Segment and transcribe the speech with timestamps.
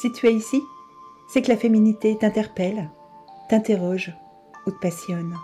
[0.00, 0.62] Si tu es ici,
[1.28, 2.88] c'est que la féminité t'interpelle,
[3.50, 4.16] t'interroge
[4.66, 5.36] ou te passionne.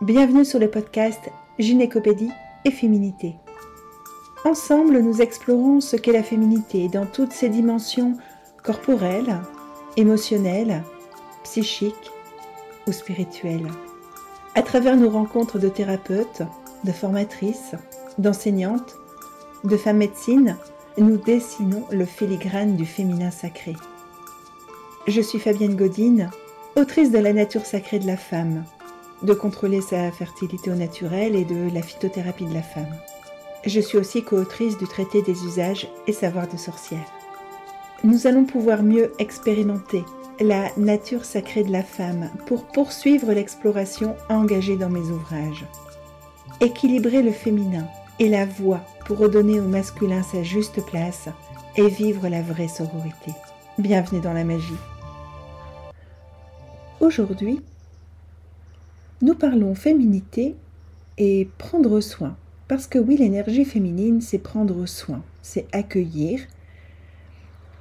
[0.00, 1.18] Bienvenue sur le podcast
[1.58, 2.30] Gynécopédie
[2.64, 3.34] et Féminité.
[4.44, 8.16] Ensemble, nous explorons ce qu'est la féminité dans toutes ses dimensions
[8.62, 9.40] corporelles,
[9.96, 10.84] émotionnelles,
[11.42, 12.12] psychiques
[12.86, 13.66] ou spirituelles.
[14.54, 16.42] À travers nos rencontres de thérapeutes,
[16.84, 17.74] de formatrices,
[18.16, 18.94] d'enseignantes,
[19.64, 20.56] de femmes médecines,
[21.00, 23.74] nous dessinons le filigrane du féminin sacré.
[25.06, 26.30] Je suis Fabienne Godine,
[26.76, 28.64] autrice de La nature sacrée de la femme,
[29.22, 32.94] de contrôler sa fertilité au naturel et de la phytothérapie de la femme.
[33.64, 37.12] Je suis aussi co-autrice du traité des usages et savoirs de sorcière.
[38.04, 40.04] Nous allons pouvoir mieux expérimenter
[40.40, 45.66] la nature sacrée de la femme pour poursuivre l'exploration engagée dans mes ouvrages.
[46.60, 47.86] Équilibrer le féminin
[48.20, 51.28] et la voix pour redonner au masculin sa juste place
[51.76, 53.32] et vivre la vraie sororité.
[53.78, 54.74] Bienvenue dans la magie.
[57.00, 57.60] Aujourd'hui,
[59.22, 60.56] nous parlons féminité
[61.16, 62.36] et prendre soin.
[62.66, 66.40] Parce que oui, l'énergie féminine, c'est prendre soin, c'est accueillir.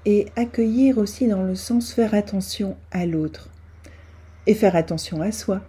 [0.05, 3.49] Et accueillir aussi dans le sens faire attention à l'autre.
[4.45, 5.61] Et faire attention à soi.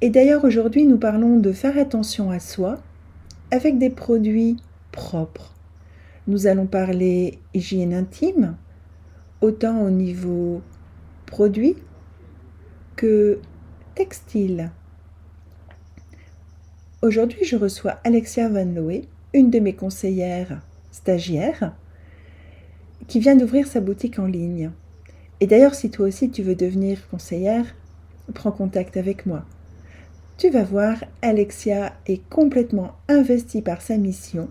[0.00, 2.78] Et d'ailleurs, aujourd'hui, nous parlons de faire attention à soi
[3.50, 4.56] avec des produits
[4.92, 5.54] propres.
[6.26, 8.56] Nous allons parler hygiène intime,
[9.40, 10.60] autant au niveau
[11.26, 11.76] produit
[12.96, 13.40] que
[13.94, 14.70] textile.
[17.00, 20.60] Aujourd'hui, je reçois Alexia Van Loe, une de mes conseillères
[20.90, 21.74] stagiaires,
[23.06, 24.70] qui vient d'ouvrir sa boutique en ligne.
[25.40, 27.64] Et d'ailleurs, si toi aussi tu veux devenir conseillère,
[28.34, 29.44] prends contact avec moi.
[30.38, 34.48] Tu vas voir, Alexia est complètement investie par sa mission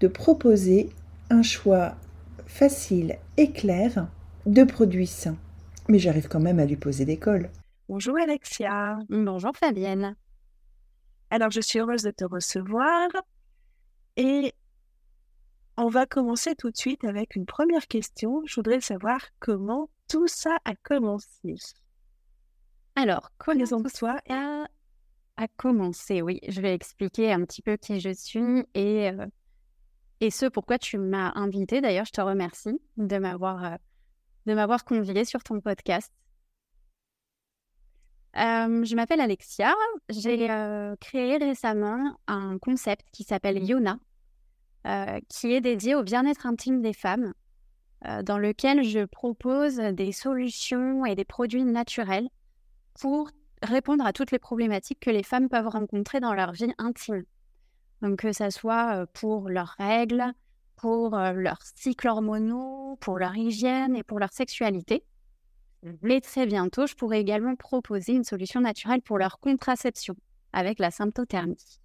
[0.00, 0.90] de proposer
[1.30, 1.94] un choix
[2.48, 4.08] facile et clair
[4.46, 5.36] de produits sains.
[5.88, 7.50] Mais j'arrive quand même à lui poser des cols.
[7.88, 8.98] Bonjour Alexia.
[9.08, 10.16] Bonjour Fabienne.
[11.30, 13.06] Alors je suis heureuse de te recevoir
[14.16, 14.54] et
[15.76, 18.42] on va commencer tout de suite avec une première question.
[18.44, 21.54] Je voudrais savoir comment tout ça a commencé.
[22.96, 24.16] Alors, présente-toi
[25.36, 26.40] à commencer, oui.
[26.48, 29.26] Je vais expliquer un petit peu qui je suis et, euh,
[30.20, 31.80] et ce pourquoi tu m'as invité.
[31.80, 33.76] D'ailleurs, je te remercie de m'avoir euh,
[34.46, 36.12] de m'avoir convié sur ton podcast.
[38.36, 39.74] Euh, je m'appelle Alexia.
[40.08, 40.48] J'ai
[41.00, 43.98] créé récemment un concept qui s'appelle Yona,
[45.28, 47.32] qui est dédié au bien-être intime des femmes,
[48.22, 52.28] dans lequel je propose des solutions et des produits naturels
[53.00, 53.30] pour
[53.62, 57.24] répondre à toutes les problématiques que les femmes peuvent rencontrer dans leur vie intime.
[58.02, 60.32] Donc que ce soit euh, pour leurs règles,
[60.76, 65.04] pour euh, leurs cycles hormonaux, pour leur hygiène et pour leur sexualité.
[66.02, 70.16] Mais très bientôt, je pourrai également proposer une solution naturelle pour leur contraception
[70.52, 71.80] avec la symptothermie.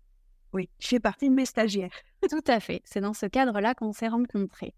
[0.54, 1.94] Oui, je fais partie de mes stagiaires.
[2.30, 2.82] Tout à fait.
[2.84, 4.74] C'est dans ce cadre-là qu'on s'est rencontrés.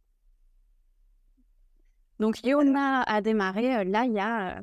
[2.20, 4.62] Donc, Yona a démarré euh, là il y a,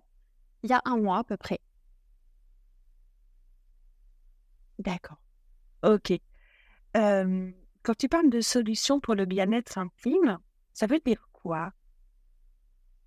[0.63, 1.59] il y a un mois à peu près.
[4.81, 5.19] D'accord.
[5.83, 6.13] Ok.
[6.95, 10.39] quand tu parles de solutions pour le bien-être intime,
[10.73, 11.73] ça veut dire quoi?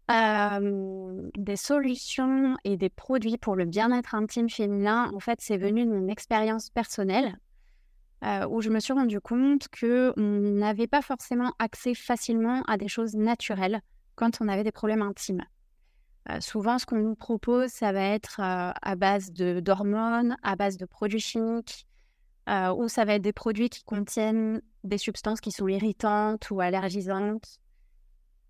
[0.09, 5.91] Des solutions et des produits pour le bien-être intime féminin, en fait, c'est venu de
[5.91, 7.37] mon expérience personnelle
[8.49, 13.15] où je me suis rendu compte qu'on n'avait pas forcément accès facilement à des choses
[13.15, 13.81] naturelles
[14.15, 15.43] quand on avait des problèmes intimes.
[16.39, 21.19] Souvent, ce qu'on nous propose, ça va être à base d'hormones, à base de produits
[21.19, 21.85] chimiques,
[22.47, 27.59] ou ça va être des produits qui contiennent des substances qui sont irritantes ou allergisantes.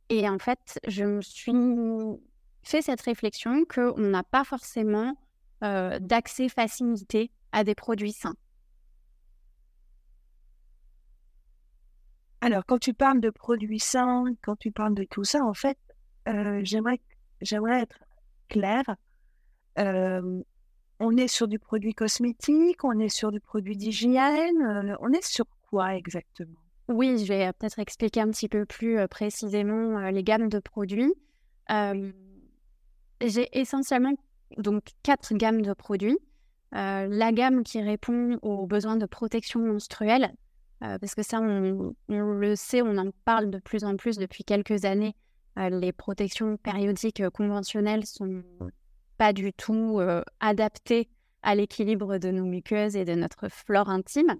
[0.10, 1.54] Et en fait, je me suis
[2.62, 5.16] fait cette réflexion qu'on n'a pas forcément
[5.62, 8.36] d'accès facilité à des produits sains.
[12.42, 15.78] Alors, quand tu parles de produits sains, quand tu parles de tout ça, en fait,
[16.64, 17.00] j'aimerais
[17.44, 18.00] j'aimerais être
[18.50, 18.96] claire.
[19.78, 25.46] on est sur du produit cosmétique, on est sur du produit d'hygiène, on est sur
[25.70, 26.60] quoi exactement?
[26.88, 31.14] Oui, je vais peut-être expliquer un petit peu plus précisément les gammes de produits.
[31.70, 34.14] J'ai essentiellement
[34.58, 36.20] donc quatre gammes de produits.
[36.72, 40.34] la gamme qui répond aux besoins de protection menstruelle,
[40.80, 44.86] parce que ça, on, le sait, on en parle de plus en plus depuis quelques
[44.86, 45.23] années euh,
[45.56, 48.44] les protections périodiques euh, conventionnelles sont
[49.18, 51.10] pas du tout euh, adaptées
[51.42, 54.36] à l'équilibre de nos muqueuses et de notre flore intime.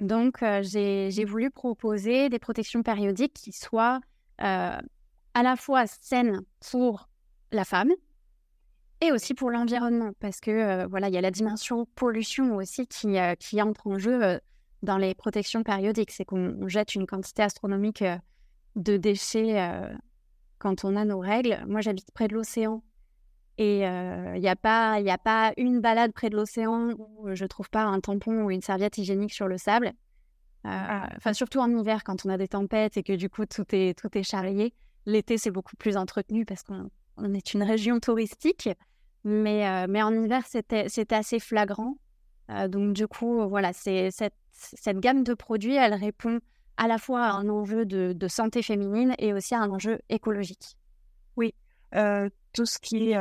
[0.00, 4.00] Mmh Donc, j'ai voulu proposer des protections périodiques qui soient
[4.38, 7.08] à la fois saine pour
[7.50, 7.92] la femme
[9.02, 12.86] et aussi pour l'environnement, parce que euh, voilà, il y a la dimension pollution aussi
[12.86, 14.38] qui, euh, qui entre en jeu euh,
[14.82, 16.12] dans les protections périodiques.
[16.12, 18.04] C'est qu'on jette une quantité astronomique
[18.76, 19.90] de déchets
[20.62, 21.58] quand on a nos règles.
[21.66, 22.82] Moi, j'habite près de l'océan.
[23.58, 27.68] Et il n'y a, pas, a pas une balade près de l'océan où je trouve
[27.68, 29.92] pas un tampon ou une serviette hygiénique sur le sable.
[30.64, 31.10] Ah.
[31.16, 33.98] Enfin, surtout en hiver, quand on a des tempêtes et que du coup tout est,
[33.98, 34.72] tout est charrié.
[35.04, 38.68] L'été, c'est beaucoup plus entretenu parce qu'on est une région touristique.
[39.24, 41.96] Mais, euh, mais en hiver, c'était assez flagrant.
[42.50, 46.40] Euh, donc, du coup, voilà, cette, cette gamme de produits, elle répond
[46.76, 50.76] à la fois un enjeu de, de santé féminine et aussi un enjeu écologique.
[51.36, 51.54] Oui,
[51.94, 53.18] euh, tout ce qui est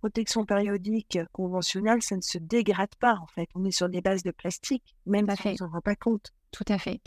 [0.00, 3.48] protection périodique conventionnelle, ça ne se dégrade pas en fait.
[3.54, 6.32] On est sur des bases de plastique, même si on ne s'en rend pas compte.
[6.52, 7.00] Tout à fait.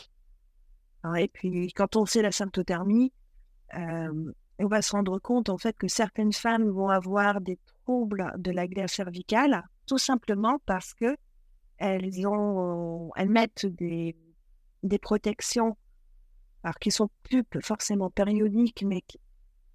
[1.18, 3.14] Et puis, quand on sait la symptothermie,
[3.74, 8.52] on va se rendre compte en fait que certaines femmes vont avoir des troubles de
[8.52, 11.16] la glaire cervicale tout simplement parce que
[11.78, 14.16] elles ont elles mettent des,
[14.84, 15.78] des protections
[16.64, 19.02] alors qui sont plus forcément périodiques mais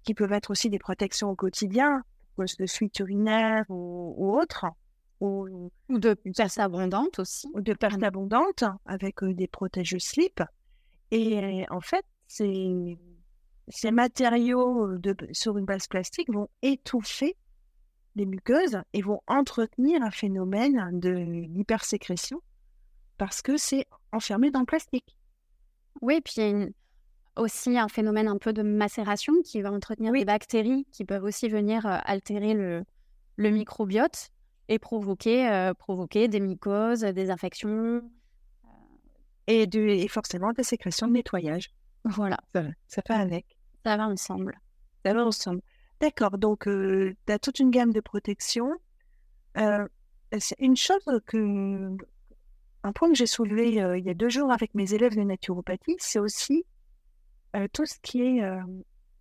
[0.03, 2.03] qui, peuvent être aussi des protections au quotidien
[2.37, 4.65] de fuite urinaire ou, ou autre
[5.19, 7.47] ou, de perte abondante aussi.
[7.53, 10.43] ou de perte abondante avec euh, des protèges slip.
[11.11, 17.35] Et en fait ces matériaux de, sur une base plastique vont étouffer
[18.15, 22.41] les muqueuses et vont entretenir un phénomène de l'hypersécrétion
[23.17, 25.17] parce que c'est enfermé dans le plastique.
[26.01, 30.11] Oui, puis il y a aussi un phénomène un peu de macération qui va entretenir
[30.11, 32.83] des bactéries qui peuvent aussi venir altérer le,
[33.37, 34.29] le microbiote
[34.67, 38.01] et provoquer, provoquer des mycoses, des infections.
[39.47, 41.69] Et, de, et forcément des sécrétions de nettoyage.
[42.03, 42.39] Voilà.
[42.51, 43.45] Ça, ça fait avec.
[43.85, 44.59] Ça va ensemble.
[45.05, 45.61] Ça va ensemble.
[46.01, 46.37] D'accord.
[46.39, 48.71] Donc, tu as toute une gamme de protections.
[49.55, 51.95] c'est une chose que.
[52.85, 55.95] Un point que j'ai soulevé il y a deux jours avec mes élèves de naturopathie,
[55.97, 56.65] c'est aussi
[57.73, 58.41] tout ce qui est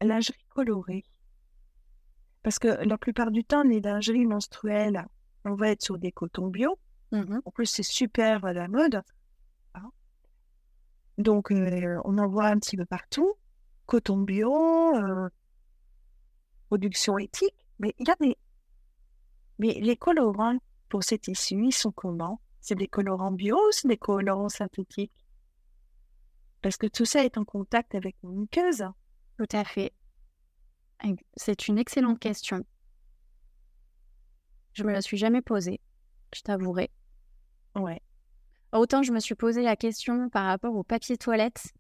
[0.03, 1.03] lingerie colorée.
[2.43, 5.07] Parce que la plupart du temps, les lingeries menstruelles,
[5.47, 6.79] on va être sur des cotons bio.
[7.11, 9.01] Mmh en plus, c'est super à la mode.
[9.75, 9.91] Hein.
[11.17, 13.33] Donc, on en voit un petit peu partout
[13.87, 15.29] coton bio, euh,
[16.69, 18.37] production éthique, mais il y a des...
[19.59, 20.59] Mais les colorants
[20.91, 22.41] pour ces tissus, ils sont comment?
[22.65, 25.13] C'est des colorants bio ou c'est des colorants synthétiques?
[26.63, 28.85] Parce que tout ça est en contact avec une muqueuse.
[29.37, 29.93] Tout à fait.
[31.37, 32.65] C'est une excellente question.
[34.73, 35.79] Je me la suis jamais posée,
[36.35, 36.91] je t'avouerai.
[37.77, 38.01] Ouais.
[38.73, 41.75] Autant je me suis posé la question par rapport au papier toilette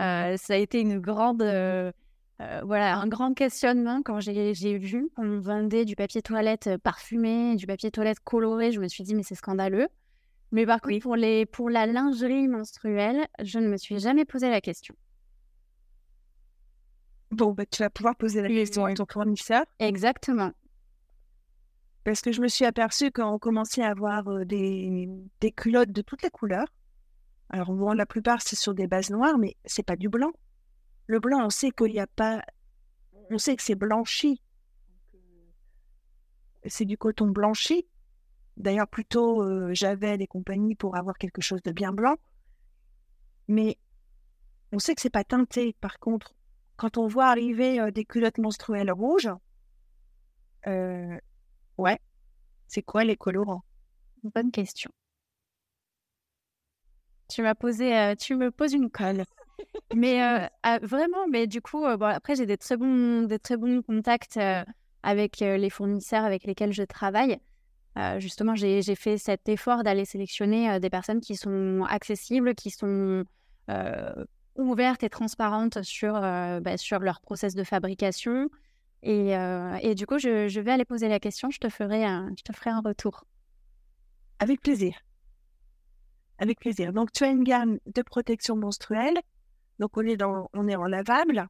[0.00, 1.92] euh, ça a été une grande, euh,
[2.40, 7.66] euh, voilà, un grand questionnement quand j'ai vu qu'on vendait du papier toilette parfumé, du
[7.66, 8.72] papier toilette coloré.
[8.72, 9.88] Je me suis dit, mais c'est scandaleux.
[10.52, 14.50] Mais par contre, pour, les, pour la lingerie menstruelle, je ne me suis jamais posé
[14.50, 14.94] la question.
[17.30, 19.64] Bon, bah, tu vas pouvoir poser la question à ton fournisseur.
[19.78, 20.50] Exactement.
[22.02, 25.08] Parce que je me suis aperçue qu'on commençait à avoir des,
[25.40, 26.66] des culottes de toutes les couleurs.
[27.50, 30.32] Alors, bon, la plupart, c'est sur des bases noires, mais c'est pas du blanc.
[31.06, 32.42] Le blanc, on sait qu'il n'y a pas.
[33.30, 34.40] On sait que c'est blanchi.
[36.66, 37.86] C'est du coton blanchi.
[38.60, 42.16] D'ailleurs, plutôt euh, Javel et compagnie pour avoir quelque chose de bien blanc.
[43.48, 43.78] Mais
[44.70, 45.74] on sait que c'est pas teinté.
[45.80, 46.34] Par contre,
[46.76, 49.30] quand on voit arriver euh, des culottes menstruelles rouges,
[50.66, 51.16] euh,
[51.78, 51.98] ouais,
[52.68, 53.64] c'est quoi les colorants?
[54.24, 54.90] Bonne question.
[57.28, 59.24] Tu m'as posé, tu me poses une colle.
[59.94, 60.20] mais
[60.62, 64.38] ah, vraiment, mais du coup, bon, après, j'ai des très bons, des très bons contacts
[65.02, 67.40] avec les fournisseurs avec lesquels je travaille.
[68.18, 73.24] Justement, j'ai fait cet effort d'aller sélectionner des personnes qui sont accessibles, qui sont
[74.56, 78.48] ouvertes et transparentes sur, bah, sur leur process de fabrication.
[79.02, 79.32] Et,
[79.82, 81.50] et du coup, je, je, vais aller poser la question.
[81.50, 82.02] Je te ferai
[82.36, 83.24] je te ferai un retour.
[84.40, 84.94] Avec plaisir.
[86.38, 86.94] Avec plaisir.
[86.94, 89.18] Donc, tu as une gamme de protection menstruelle.
[89.78, 91.46] Donc, on est, dans, on est en lavable.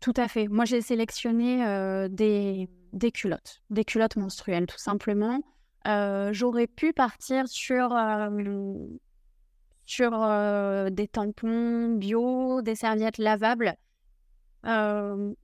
[0.00, 0.48] Tout à fait.
[0.48, 5.40] Moi, j'ai sélectionné euh, des, des, culottes, des culottes menstruelles, tout simplement.
[5.86, 8.86] Euh, j'aurais pu partir sur, euh,
[9.86, 10.10] sur
[10.90, 13.74] des tampons bio, des serviettes lavables.
[14.64, 15.34] je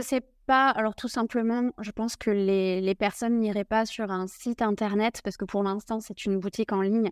[0.00, 0.70] sais pas.
[0.70, 5.20] Alors, tout simplement, je pense que les, les personnes n'iraient pas sur un site internet
[5.22, 7.10] parce que pour l'instant, c'est une boutique en ligne.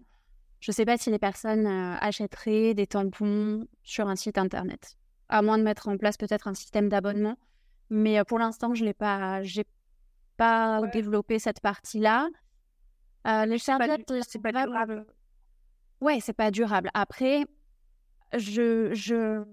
[0.63, 4.97] Je ne sais pas si les personnes euh, achèteraient des tampons sur un site internet.
[5.29, 7.37] à moins de mettre en place peut-être un système d'abonnement.
[7.91, 9.43] Mais pour l'instant, je n'ai pas,
[10.37, 12.29] pas développé cette partie-là.
[13.47, 15.07] les serviettes, c'est pas, pas durable.
[16.01, 16.91] Ouais, c'est pas durable.
[16.95, 17.45] Après,
[18.33, 19.45] je, je,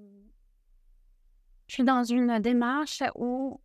[1.67, 3.61] je suis dans une démarche où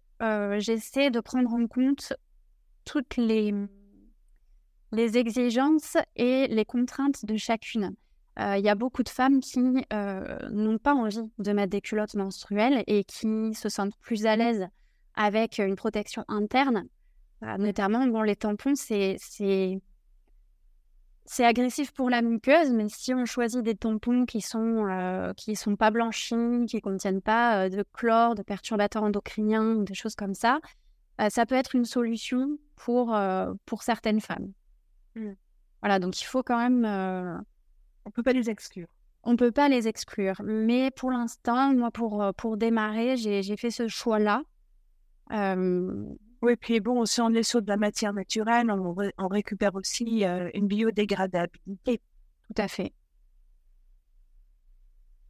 [0.59, 2.13] j'essaie de prendre en compte
[2.85, 3.55] toutes les,
[4.93, 7.95] les exigences et les contraintes de chacune.
[8.39, 12.83] Il y a beaucoup de femmes qui n'ont pas envie de mettre des culottes menstruelles
[12.87, 14.67] et qui se sentent plus à l'aise
[15.15, 16.89] avec une protection interne.
[17.43, 19.17] Notamment, bon, les tampons, c'est
[21.27, 25.57] c'est agressif pour la muqueuse, mais si on choisit des tampons qui sont euh, qui
[25.57, 30.35] sont pas blanchis, qui contiennent pas euh, de chlore, de perturbateurs endocriniens, des choses comme
[30.35, 30.61] ça,
[31.21, 33.17] euh, ça peut être une solution pour
[33.65, 34.53] pour certaines femmes.
[35.15, 35.31] Mmh.
[35.81, 36.85] Voilà, donc il faut quand même.
[38.05, 38.89] On peut pas les exclure.
[39.23, 43.89] On peut pas les exclure, mais pour l'instant, moi, pour pour démarrer, j'ai fait ce
[43.89, 44.43] choix-là.
[46.45, 50.51] Oui, puis bon, si on est sur de la matière naturelle, on, récupère aussi euh,
[50.53, 52.03] une biodégradabilité.
[52.43, 52.93] Tout à fait.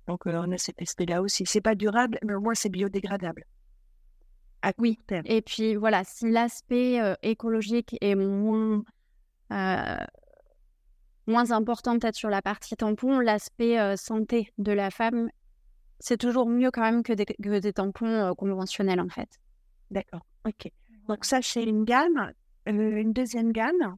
[0.08, 1.46] Donc, euh, on a cet aspect-là aussi.
[1.46, 3.44] C'est pas durable, mais au moins c'est biodégradable.
[4.62, 4.98] À oui.
[5.24, 8.82] Et puis voilà, si l'aspect euh, écologique est moins,
[11.28, 15.30] moins important peut-être sur la partie tampon, l'aspect santé de la femme,
[16.00, 19.28] c'est toujours mieux quand même que des, que des tampons conventionnels en fait.
[19.92, 20.26] D'accord.
[20.44, 20.72] Ok.
[21.08, 22.32] Donc ça, c'est une gamme.
[22.68, 23.96] Euh, une deuxième gamme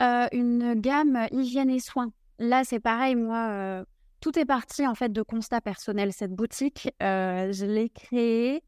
[0.00, 2.12] euh, Une gamme hygiène et soins.
[2.38, 3.84] Là, c'est pareil, moi, euh,
[4.20, 6.12] tout est parti en fait de constat personnel.
[6.12, 8.62] Cette boutique, je l'ai créée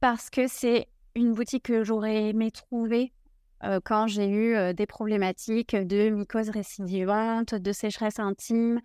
[0.00, 3.12] parce que c'est une boutique que j'aurais aimé trouver
[3.84, 8.80] quand j'ai eu des problématiques de mycose récidivante, de sécheresse intime.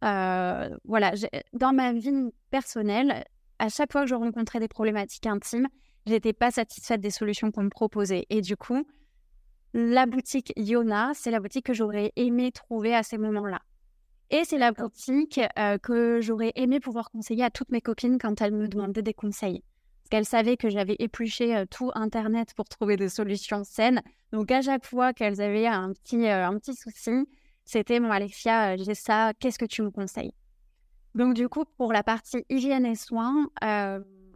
[0.00, 1.12] voilà,
[1.52, 3.24] dans ma vie personnelle,
[3.58, 5.68] à chaque fois que je rencontrais des problématiques intimes,
[6.06, 8.26] j'étais pas satisfaite des solutions qu'on me proposait.
[8.30, 8.86] Et du coup,
[9.74, 13.60] la boutique Yona, c'est la boutique que j'aurais aimé trouver à ces moments-là.
[14.30, 18.40] Et c'est la boutique euh, que j'aurais aimé pouvoir conseiller à toutes mes copines quand
[18.40, 19.62] elles me demandaient des conseils.
[20.02, 24.02] Parce qu'elles savaient que j'avais épluché euh, tout Internet pour trouver des solutions saines.
[24.32, 27.26] Donc à chaque fois qu'elles avaient un petit, euh, un petit souci,
[27.64, 30.32] c'était mon Alexia, j'ai ça, qu'est-ce que tu me conseilles?
[31.14, 33.48] Donc du coup, pour la partie hygiène et soins,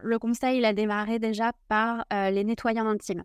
[0.03, 3.25] le conseil, il a démarré déjà par euh, les nettoyants intimes.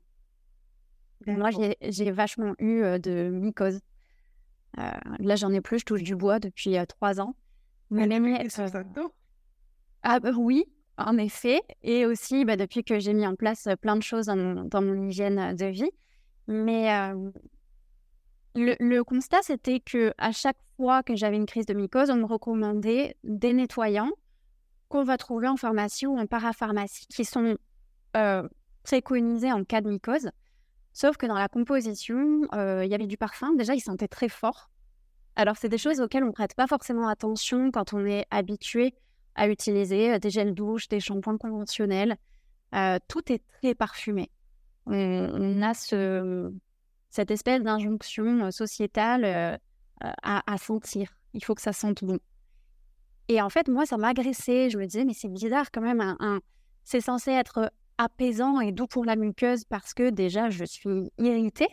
[1.27, 1.50] Moi,
[1.82, 3.79] j'ai vachement eu euh, de mycose.
[4.77, 7.36] Euh, là, j'en ai plus, je touche du bois depuis trois ans.
[7.89, 8.20] Mais les
[10.03, 10.65] Ah bah oui,
[10.98, 11.62] en effet.
[11.82, 15.55] Et aussi, bah, depuis que j'ai mis en place plein de choses dans, mon hygiène
[15.55, 15.89] de vie.
[16.48, 16.89] Mais
[18.55, 22.17] le, le, constat, c'était que à chaque fois que j'avais une crise de mycose, on
[22.17, 24.12] me recommandait des nettoyants
[24.95, 27.57] qu'on va trouver en pharmacie ou en parapharmacie qui sont
[28.15, 28.47] euh,
[28.83, 30.29] préconisés en cas de mycose.
[30.93, 33.53] Sauf que dans la composition, euh, il y avait du parfum.
[33.55, 34.69] Déjà, il sentait très fort.
[35.35, 38.93] Alors, c'est des choses auxquelles on ne prête pas forcément attention quand on est habitué
[39.35, 42.15] à utiliser euh, des gels douche, des shampoings conventionnels.
[43.09, 44.31] tout est très parfumé.
[44.85, 46.53] On, a ce,
[47.09, 49.59] cette espèce d'injonction sociétale
[50.01, 51.09] à sentir.
[51.33, 52.19] Il faut que ça sente bon.
[53.27, 54.70] Et en fait, moi, ça m'a agressé.
[54.70, 56.01] Je me disais, mais c'est bizarre quand même.
[56.01, 56.39] Un,
[56.84, 61.70] C'est censé être apaisant et doux pour la muqueuse parce que déjà, je suis irritée.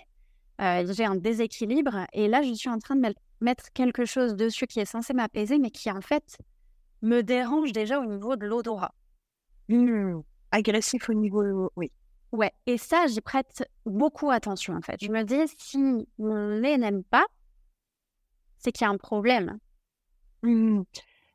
[0.61, 2.07] Euh, j'ai un déséquilibre.
[2.13, 5.59] Et là, je suis en train de mettre quelque chose dessus qui est censé m'apaiser,
[5.59, 6.39] mais qui en fait
[7.03, 8.95] me dérange déjà au niveau de l'odorat.
[9.69, 10.21] Mmh.
[10.51, 11.91] agressif au niveau, oui.
[12.33, 14.97] Ouais, et ça, j'y prête beaucoup attention en fait.
[15.03, 17.27] Je me dis, si mon nez n'aime pas,
[18.59, 19.59] c'est qu'il y a un problème.
[20.43, 20.83] Mmh.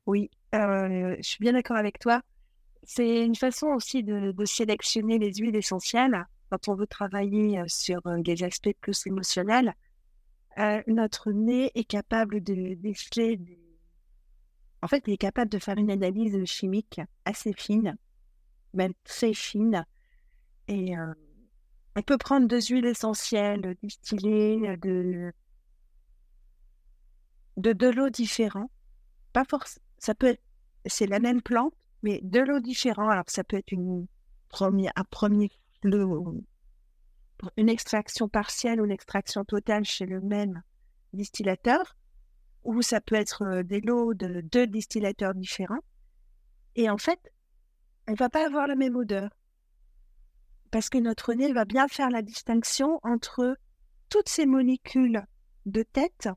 [0.07, 2.21] Oui, je suis bien d'accord avec toi.
[2.83, 8.43] C'est une façon aussi de, sélectionner les huiles essentielles quand on veut travailler sur des
[8.43, 9.75] aspects plus émotionnels.
[10.87, 13.37] notre nez est capable de déceler
[14.81, 17.97] En fait, il est capable de faire une analyse chimique assez fine,
[18.73, 19.85] même très fine.
[20.69, 20.95] Et
[21.97, 25.33] on peut prendre deux huiles essentielles distillées de,
[27.57, 28.71] de, de l'eau différente.
[29.33, 31.73] Pas forcément c'est la même plante,
[32.03, 33.11] mais de l'eau différente.
[33.11, 34.07] Alors, ça peut être une
[37.69, 40.61] extraction partielle ou une extraction totale chez le même
[41.13, 41.97] distillateur,
[42.63, 45.83] ou ça peut être euh, des lots de deux distillateurs différents.
[46.75, 47.19] Et en fait,
[48.05, 49.29] elle va pas avoir la même odeur.
[50.71, 53.57] Parce que notre nez va bien faire la distinction entre
[54.09, 55.25] toutes ces molécules
[55.65, 56.29] de tête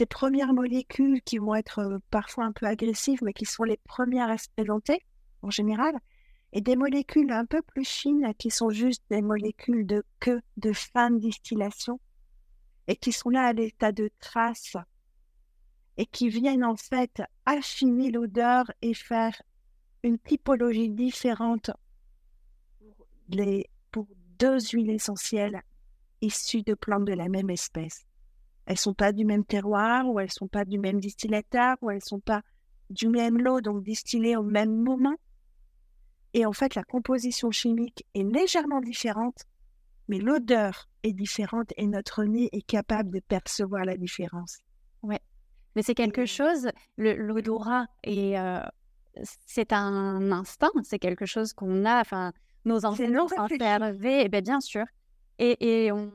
[0.00, 4.30] ces premières molécules qui vont être parfois un peu agressives, mais qui sont les premières
[4.30, 5.04] à se présenter,
[5.42, 5.94] en général,
[6.54, 10.72] et des molécules un peu plus fines qui sont juste des molécules de queue, de
[10.72, 12.00] fin de distillation,
[12.88, 14.74] et qui sont là à l'état de trace,
[15.98, 19.42] et qui viennent en fait affiner l'odeur et faire
[20.02, 21.72] une typologie différente
[23.90, 24.06] pour
[24.38, 25.60] deux huiles essentielles
[26.22, 28.06] issues de plantes de la même espèce.
[28.66, 32.04] Elles sont pas du même terroir, ou elles sont pas du même distillateur, ou elles
[32.04, 32.42] sont pas
[32.90, 35.16] du même lot, donc distillées au même moment.
[36.34, 39.44] Et en fait, la composition chimique est légèrement différente,
[40.08, 44.58] mais l'odeur est différente et notre nez est capable de percevoir la différence.
[45.02, 45.20] Ouais.
[45.74, 48.60] Mais c'est quelque chose, l'odorat, et euh,
[49.46, 52.32] c'est un instinct, c'est quelque chose qu'on a, enfin,
[52.64, 54.84] nos enseignants ont fait et bien, bien sûr.
[55.38, 56.12] Et, et on,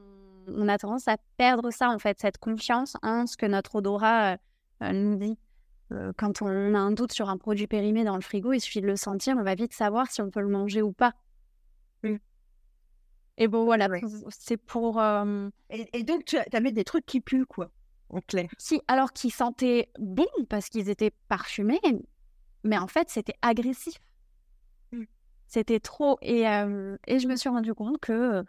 [0.48, 4.38] on, a tendance à perdre ça, en fait, cette confiance en ce que notre odorat
[4.82, 5.38] euh, nous dit.
[5.92, 8.82] Euh, quand on a un doute sur un produit périmé dans le frigo, il suffit
[8.82, 11.14] de le sentir, on va vite savoir si on peut le manger ou pas.
[12.04, 12.16] Mmh.
[13.38, 13.88] Et bon, voilà,
[14.30, 15.00] c'est pour.
[15.00, 17.70] Euh, et, donc, tu avais des trucs qui puent, quoi,
[18.10, 18.50] en clair.
[18.58, 21.82] Si, alors qu'ils sentaient bon parce qu'ils étaient parfumés,
[22.64, 23.96] mais en fait, c'était agressif.
[24.92, 25.04] Mmh.
[25.48, 26.18] C'était trop.
[26.22, 28.44] Et, euh, et je me suis rendu compte que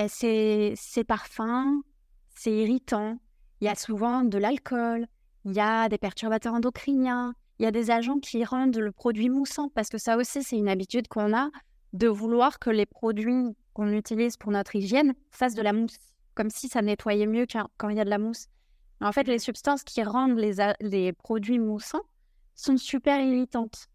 [0.00, 1.82] ben, ces, ces parfums,
[2.34, 3.18] c'est irritant.
[3.60, 5.06] Il y a souvent de l'alcool,
[5.44, 9.28] il y a des perturbateurs endocriniens, il y a des agents qui rendent le produit
[9.28, 11.50] moussant, parce que ça aussi, c'est une habitude qu'on a
[11.92, 15.98] de vouloir que les produits qu'on utilise pour notre hygiène fassent de la mousse,
[16.34, 17.44] comme si ça nettoyait mieux
[17.76, 18.46] quand il y a de la mousse.
[19.02, 20.40] En fait, les substances qui rendent
[20.80, 22.06] les produits moussants
[22.54, 23.88] sont super irritantes.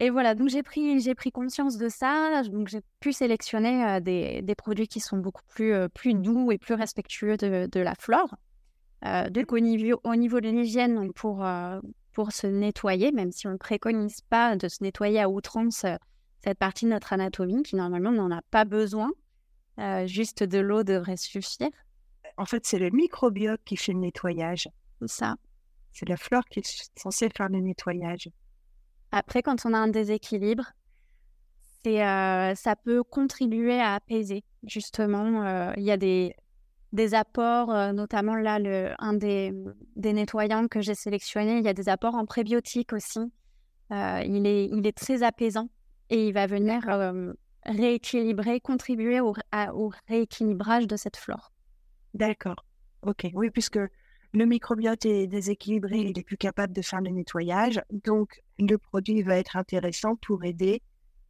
[0.00, 2.42] Et voilà, donc j'ai pris, j'ai pris conscience de ça.
[2.44, 6.52] Donc j'ai pu sélectionner euh, des, des, produits qui sont beaucoup plus, euh, plus doux
[6.52, 8.34] et plus respectueux de, de la flore.
[9.04, 11.44] Euh, donc au niveau, au niveau de l'hygiène, pour,
[12.12, 15.84] pour se nettoyer, même si on ne préconise pas de se nettoyer à outrance
[16.44, 19.10] cette partie de notre anatomie, qui normalement n'en a pas besoin,
[20.06, 21.70] juste de l'eau devrait suffire.
[22.36, 24.68] En fait, c'est le microbiote qui fait le nettoyage.
[25.06, 25.36] Ça.
[25.92, 28.28] C'est la flore qui est censée faire le nettoyage.
[29.12, 30.72] Après, quand on a un déséquilibre,
[31.82, 31.98] c'est,
[32.54, 34.44] ça peut contribuer à apaiser.
[34.64, 36.34] Justement, il y a des,
[36.92, 39.52] des apports, euh, notamment là, le, un des,
[39.96, 43.20] des nettoyants que j'ai sélectionné, il y a des apports en prébiotiques aussi.
[43.92, 45.68] Euh, il, est, il est très apaisant
[46.10, 47.32] et il va venir euh,
[47.64, 49.34] rééquilibrer, contribuer au,
[49.74, 51.52] au, rééquilibrage de cette flore.
[52.14, 52.64] D'accord.
[53.02, 53.26] Ok.
[53.34, 53.78] Oui, puisque
[54.32, 57.80] le microbiote est déséquilibré, il est plus capable de faire le nettoyage.
[58.04, 60.82] Donc, le produit va être intéressant pour aider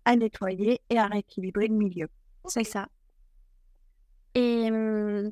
[0.04, 2.08] à nettoyer et à rééquilibrer le milieu.
[2.46, 2.88] C'est ça.
[4.34, 4.70] Et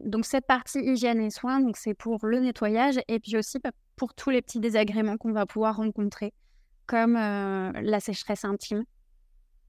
[0.04, 3.70] donc cette partie hygiène et soins, donc c'est pour le nettoyage et puis aussi bah,
[3.94, 6.32] pour tous les petits désagréments qu'on va pouvoir rencontrer,
[6.86, 8.84] comme la sécheresse intime.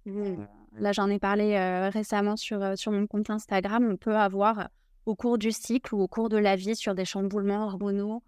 [0.06, 0.46] Mmh.
[0.80, 1.58] Là, j'en ai parlé
[1.90, 3.88] récemment sur, sur mon compte Instagram.
[3.92, 4.70] On peut avoir
[5.06, 8.24] au cours du cycle ou au cours de la vie sur des chamboulements hormonaux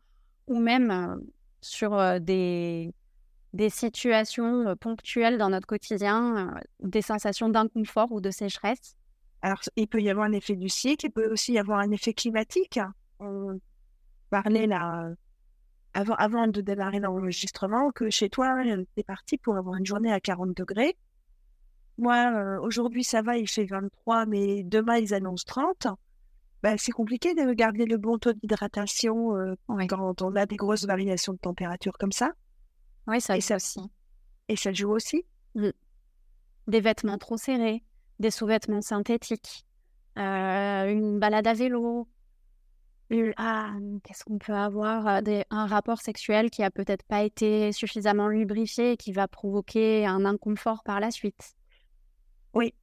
[0.47, 1.21] ou même
[1.61, 2.93] sur des,
[3.53, 8.95] des situations ponctuelles dans notre quotidien, des sensations d'inconfort ou de sécheresse?
[9.41, 11.91] Alors, il peut y avoir un effet du cycle, il peut aussi y avoir un
[11.91, 12.79] effet climatique.
[13.19, 13.59] On
[14.29, 15.11] parlait là,
[15.93, 20.11] avant, avant de démarrer l'enregistrement, que chez toi, tu es parti pour avoir une journée
[20.11, 20.95] à 40 degrés.
[21.97, 25.87] Moi, euh, aujourd'hui, ça va, il fait 23, mais demain, ils annoncent 30.
[26.63, 30.85] Ben, c'est compliqué de garder le bon taux d'hydratation euh, quand on a des grosses
[30.85, 32.31] variations de température comme ça.
[33.09, 33.81] Oui, ça, et ça aussi.
[34.47, 35.25] Et ça joue aussi.
[35.55, 35.69] Mmh.
[36.67, 37.83] Des vêtements trop serrés
[38.19, 39.65] des sous-vêtements synthétiques,
[40.17, 42.07] euh, une balade à vélo,
[43.37, 43.71] ah,
[44.03, 48.91] qu'est-ce qu'on peut avoir euh, Un rapport sexuel qui a peut-être pas été suffisamment lubrifié
[48.91, 51.55] et qui va provoquer un inconfort par la suite.
[52.53, 52.75] Oui.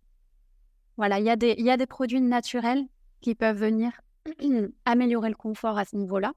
[0.96, 2.82] Voilà, il y, a des, y a des produits naturels
[3.20, 3.92] qui peuvent venir
[4.84, 6.32] améliorer le confort à ce niveau-là,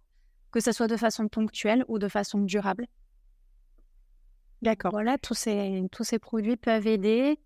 [0.52, 2.86] que ce soit de façon ponctuelle ou de façon durable.
[4.62, 4.92] D'accord.
[4.92, 7.40] Voilà, tous ces, tous ces produits peuvent aider.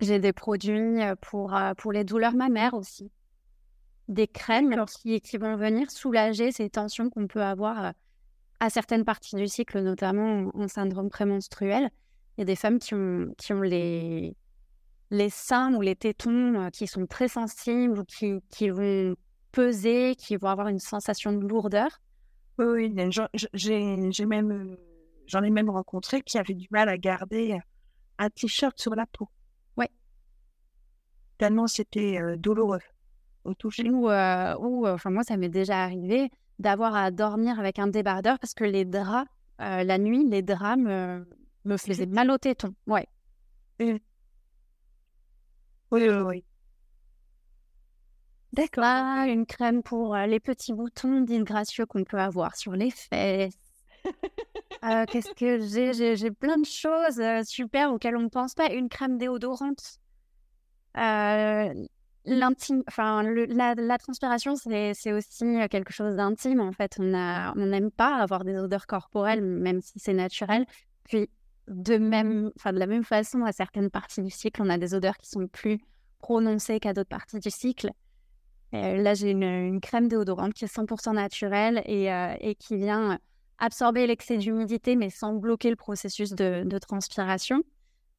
[0.00, 3.12] J'ai des produits euh, pour, euh, pour les douleurs mammaires aussi.
[4.08, 7.90] Des crèmes qui, qui, vont venir soulager ces tensions qu'on peut avoir euh,
[8.60, 11.90] à certaines parties du cycle, notamment en syndrome prémenstruel.
[12.36, 14.34] Il y a des femmes qui ont, qui ont les,
[15.10, 19.14] les seins ou les tétons qui sont très sensibles ou qui, qui vont
[19.52, 22.00] peser, qui vont avoir une sensation de lourdeur.
[22.60, 22.94] Oui,
[23.54, 24.76] j'ai même,
[25.26, 27.58] j'en ai même rencontré qui avaient du mal à garder
[28.18, 29.28] un t-shirt sur la peau
[31.40, 32.82] tellement c'était douloureux
[33.44, 33.88] au toucher.
[33.90, 38.64] Ou, enfin, moi, ça m'est déjà arrivé d'avoir à dormir avec un débardeur parce que
[38.64, 39.26] les draps
[39.58, 41.24] la nuit, les drames
[41.64, 42.74] me faisaient mal au téton.
[42.86, 43.06] Ouais.
[43.80, 44.00] Oui,
[45.90, 46.44] oui, oui.
[48.52, 49.28] D'accord.
[49.28, 53.54] une crème pour les petits boutons disgracieux qu'on peut avoir sur les fesses.
[54.82, 56.16] Qu'est-ce que j'ai?
[56.16, 58.72] J'ai plein de choses super auxquelles on ne pense pas.
[58.72, 59.98] Une crème déodorante.
[60.94, 61.70] La,
[63.98, 66.60] transpiration, c'est aussi quelque chose d'intime.
[66.60, 67.04] En fait, on
[67.54, 70.66] n'aime pas avoir des odeurs corporelles, même si c'est naturel.
[71.04, 71.28] Puis,
[71.68, 75.18] de même, de la même façon, à certaines parties du cycle, on a des odeurs
[75.18, 75.78] qui sont plus
[76.18, 77.90] prononcées qu'à d'autres parties du cycle.
[78.74, 83.18] Euh, là, j'ai une, crème déodorante qui est 100% naturelle et, euh, et, qui vient
[83.58, 87.62] absorber l'excès d'humidité, mais sans bloquer le processus de, transpiration.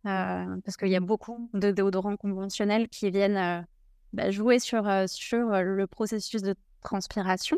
[0.07, 3.65] Euh, parce qu'il y a beaucoup de déodorants conventionnels qui viennent
[4.13, 7.57] bah, jouer sur, sur le processus de transpiration.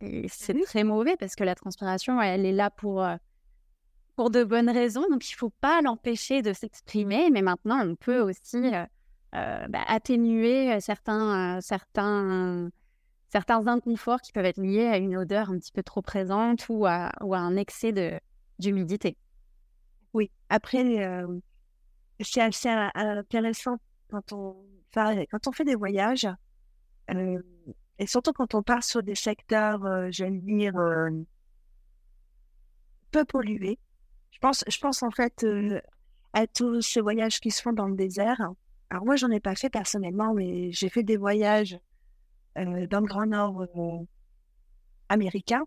[0.00, 3.04] Et c'est mmh très mauvais parce que la transpiration, elle est là pour,
[4.16, 5.04] pour de bonnes raisons.
[5.10, 7.30] Donc, il ne faut pas l'empêcher de s'exprimer.
[7.30, 8.84] Mais maintenant, on peut aussi euh,
[9.32, 12.68] bah, atténuer certains, certains,
[13.30, 16.86] certains inconforts qui peuvent être liés à une odeur un petit peu trop présente ou
[16.86, 18.20] à, ou à un excès
[18.58, 19.16] d'humidité.
[20.12, 21.16] Oui, après,
[22.20, 23.78] c'est assez intéressant
[24.10, 24.56] quand on,
[24.94, 26.28] quand on fait des voyages,
[27.08, 30.74] et surtout quand on part sur des secteurs, j'aime dire,
[33.10, 33.78] peu pollués.
[34.30, 35.46] Je pense, je pense en fait
[36.34, 38.52] à tous ces voyages qui se font dans le désert
[38.92, 41.78] alors moi, j'en ai pas fait personnellement, mais j'ai fait des voyages
[42.58, 44.04] euh, dans le Grand Nord euh,
[45.08, 45.62] américain,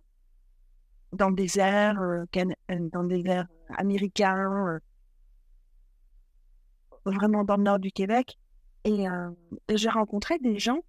[1.12, 2.26] dans le désert, euh,
[2.92, 3.48] dans le désert
[3.80, 4.80] américain,
[7.04, 8.38] vraiment dans le nord du Québec.
[8.84, 9.08] Et
[9.72, 10.82] j'ai rencontré des gens,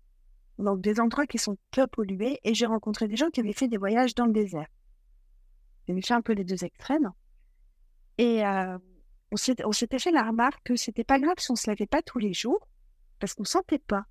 [0.58, 3.68] donc des endroits qui sont peu pollués, et j'ai rencontré des gens qui avaient fait
[3.68, 4.68] des voyages dans le désert.
[5.88, 7.10] J'ai fait un peu les deux extrêmes.
[8.18, 8.42] Et
[9.32, 12.18] on s'était fait la remarque que c'était pas grave si on se lavait pas tous
[12.18, 12.66] les jours,
[13.18, 14.04] parce qu'on sentait pas.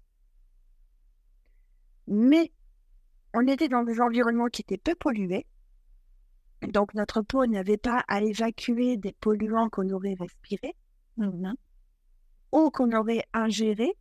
[2.08, 2.52] Mais
[3.34, 5.46] on était dans des environnements qui étaient peu pollués,
[6.62, 10.76] donc notre peau n'avait pas à évacuer des polluants qu'on aurait respirés
[11.18, 11.54] mmh
[12.52, 13.98] ou qu'on aurait ingérés,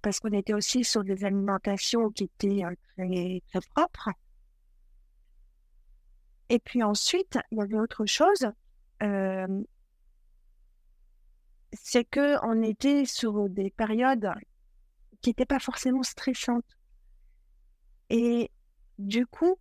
[0.00, 4.08] parce qu'on était aussi sur des alimentations qui étaient euh, très, très propres.
[6.48, 8.50] Et puis ensuite, il y avait autre chose.
[9.02, 9.62] Euh,
[11.74, 14.30] c'est que on était sur des périodes
[15.20, 16.76] qui n'étaient pas forcément stressantes.
[18.10, 18.50] Et
[18.98, 19.56] du coup,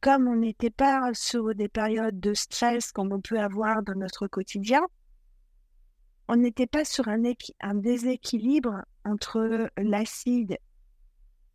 [0.00, 4.26] comme on n'était pas sur des périodes de stress comme on peut avoir dans notre
[4.28, 4.82] quotidien,
[6.28, 7.22] on n'était pas sur un,
[7.74, 10.58] déséquilibre entre l'acide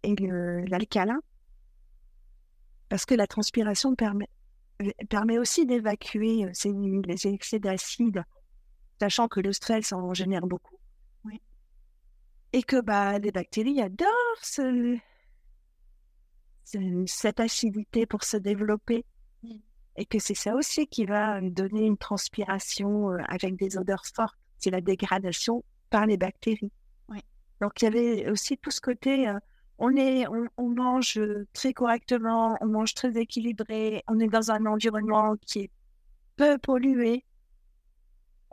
[0.04, 0.16] et
[0.68, 1.20] l'alcalin,
[2.90, 4.30] parce que la transpiration permet,
[5.10, 8.24] permet aussi d'évacuer euh, les excès d'acide
[9.02, 10.78] sachant que le stress en génère beaucoup.
[11.26, 11.42] Oui.
[12.54, 14.44] Et que bah, les bactéries adorent
[17.08, 19.04] cette acidité pour se développer.
[19.98, 24.38] Et que c'est ça aussi qui va donner une transpiration euh, avec des odeurs fortes.
[24.60, 26.72] C'est la dégradation par les bactéries.
[27.10, 27.20] Oui.
[27.60, 29.40] Donc il y avait aussi tout ce côté, euh,
[29.80, 30.26] on, est,
[30.58, 31.20] on, mange
[31.54, 35.72] très correctement, on mange très équilibré, on est dans un environnement qui est
[36.38, 37.26] peu pollué,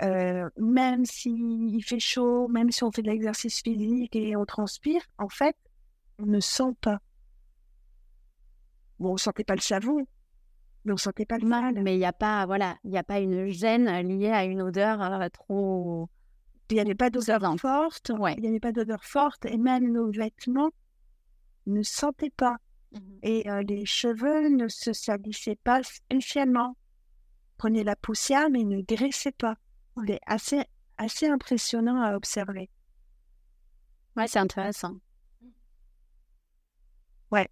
[0.02, 5.02] euh, même s'il fait chaud, même si on fait de l'exercice physique et on transpire,
[5.18, 5.56] en fait,
[6.18, 7.00] on ne sent pas.
[8.98, 10.06] Bon, on ne sentait pas le savon,
[10.84, 11.82] mais on ne sentait pas le mal.
[11.82, 14.62] Mais il n'y a pas, voilà, il n'y a pas une gêne liée à une
[14.62, 16.08] odeur euh, trop.
[16.70, 18.12] Il n'y avait pas d'odeur forte.
[18.18, 18.34] Ouais.
[18.36, 20.70] Il n'y avait pas d'odeur forte, et même nos vêtements
[21.66, 22.56] ne sentaient pas.
[22.92, 26.76] Mmh et euh, les cheveux ne se salissaient pas spécialement.
[27.58, 29.56] Prenez la poussière, mais ne graissaient pas.
[30.06, 30.64] C'est assez,
[30.96, 32.68] assez impressionnant à observer.
[34.16, 34.96] Ouais, c'est intéressant.
[37.30, 37.48] Ouais.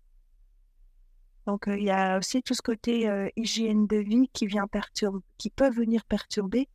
[1.46, 5.50] Donc, il y a aussi tout ce côté hygiène de vie qui, vient perturber, qui
[5.50, 6.68] peut venir perturber.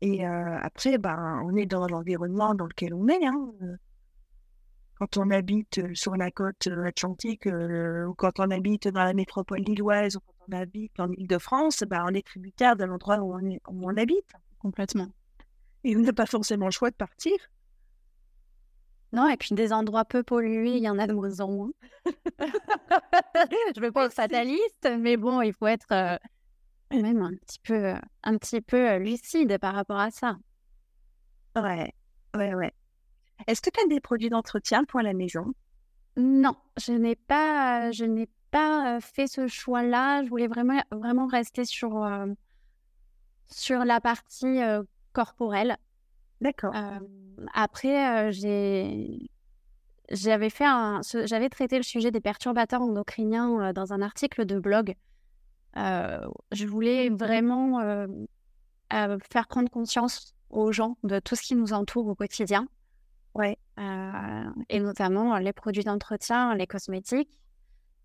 [0.00, 3.26] Et après, ben, on est dans l'environnement dans lequel on est.
[3.26, 3.52] Hein.
[4.94, 10.16] Quand on habite sur la côte atlantique ou quand on habite dans la métropole lilloise
[10.16, 13.96] ou quand on habite en Ile-de-France, ben, on est tributaire de l'endroit où, où on
[13.96, 15.08] habite complètement.
[15.84, 17.34] Et on n'a pas forcément le choix de partir.
[19.12, 21.70] Non, et puis des endroits peu pollués, il y en a de moins en moins.
[22.06, 26.18] Je veux pas être fataliste, mais bon, il faut être euh,
[26.90, 30.36] même un petit peu, un petit peu euh, lucide par rapport à ça.
[31.56, 31.94] Ouais,
[32.36, 32.74] ouais, ouais.
[33.46, 35.54] Est-ce que tu as des produits d'entretien pour la maison?
[36.16, 40.24] Non, je n'ai pas, je n'ai pas fait ce choix-là.
[40.24, 42.04] Je voulais vraiment, vraiment rester sur,
[43.48, 44.60] sur la partie
[45.12, 45.76] corporelle.
[46.40, 46.74] D'accord.
[47.54, 49.30] après, j'ai
[50.10, 54.94] j'avais fait un, j'avais traité le sujet des perturbateurs endocriniens dans un article de blog.
[55.76, 57.80] je voulais vraiment
[58.90, 62.66] faire prendre conscience aux gens de tout ce qui nous entoure au quotidien.
[63.34, 63.58] Ouais.
[64.68, 67.38] et notamment les produits d'entretien, les cosmétiques,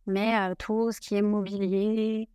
[0.06, 2.28] mais tout ce qui est mobilier.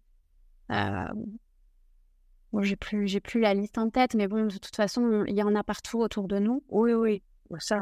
[2.52, 5.36] Bon, j'ai plus, j'ai plus la liste en tête, mais bon, de toute façon, il
[5.36, 6.62] y en a partout autour de nous.
[6.68, 7.22] Oui, oui,
[7.58, 7.80] ça.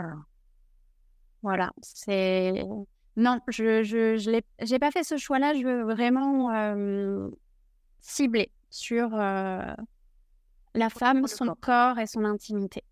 [1.43, 2.65] Voilà, c'est.
[3.17, 5.55] Non, je, je, je j'ai pas fait ce choix-là.
[5.55, 6.51] Je veux vraiment
[8.01, 9.77] cibler sur la
[10.91, 12.83] femme, son corps et son intimité.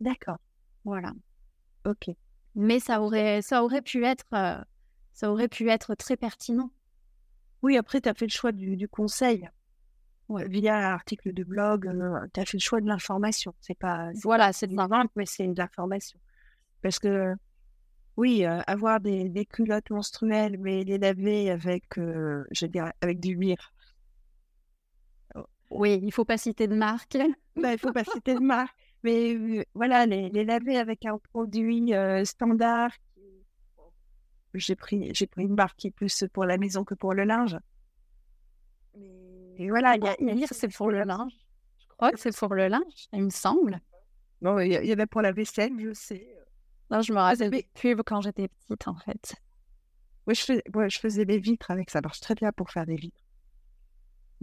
[0.00, 0.38] D'accord.
[0.84, 1.12] Voilà.
[1.84, 2.10] Ok.
[2.54, 4.60] Mais ça aurait, ça aurait pu être, euh,
[5.12, 6.70] ça aurait pu être très pertinent.
[7.62, 9.48] Oui, après, tu as fait le choix du, conseil.
[10.38, 13.54] Via l'article de blog, euh, tu as fait le choix de l'information.
[13.60, 14.10] C'est pas.
[14.22, 16.18] Voilà, c'est de l'information, mais c'est de l'information.
[16.82, 17.34] Parce que,
[18.16, 23.72] oui, euh, avoir des, culottes menstruelles, mais les laver avec, je dirais, avec du mire,
[25.70, 27.16] oui, il faut pas citer de marque.
[27.54, 28.74] Bah, il faut pas citer de marque.
[29.02, 31.92] Mais voilà, les, les, laver avec un produit
[32.24, 32.92] standard.
[34.54, 37.24] J'ai pris, j'ai pris une marque qui est plus pour la maison que pour le
[37.24, 37.58] linge.
[39.58, 41.32] Et voilà, il y a, dire c'est pour le linge.
[41.80, 43.80] Je crois que c'est pour le linge, il me semble.
[44.40, 46.26] Non, il y, avait pour la vaisselle, je sais.
[46.90, 49.36] Non, je me rappelle des pubs quand j'étais petite, en fait.
[50.26, 52.00] Oui, je, fais, je faisais des vitres avec ça.
[52.00, 53.22] marche très bien pour faire des vitres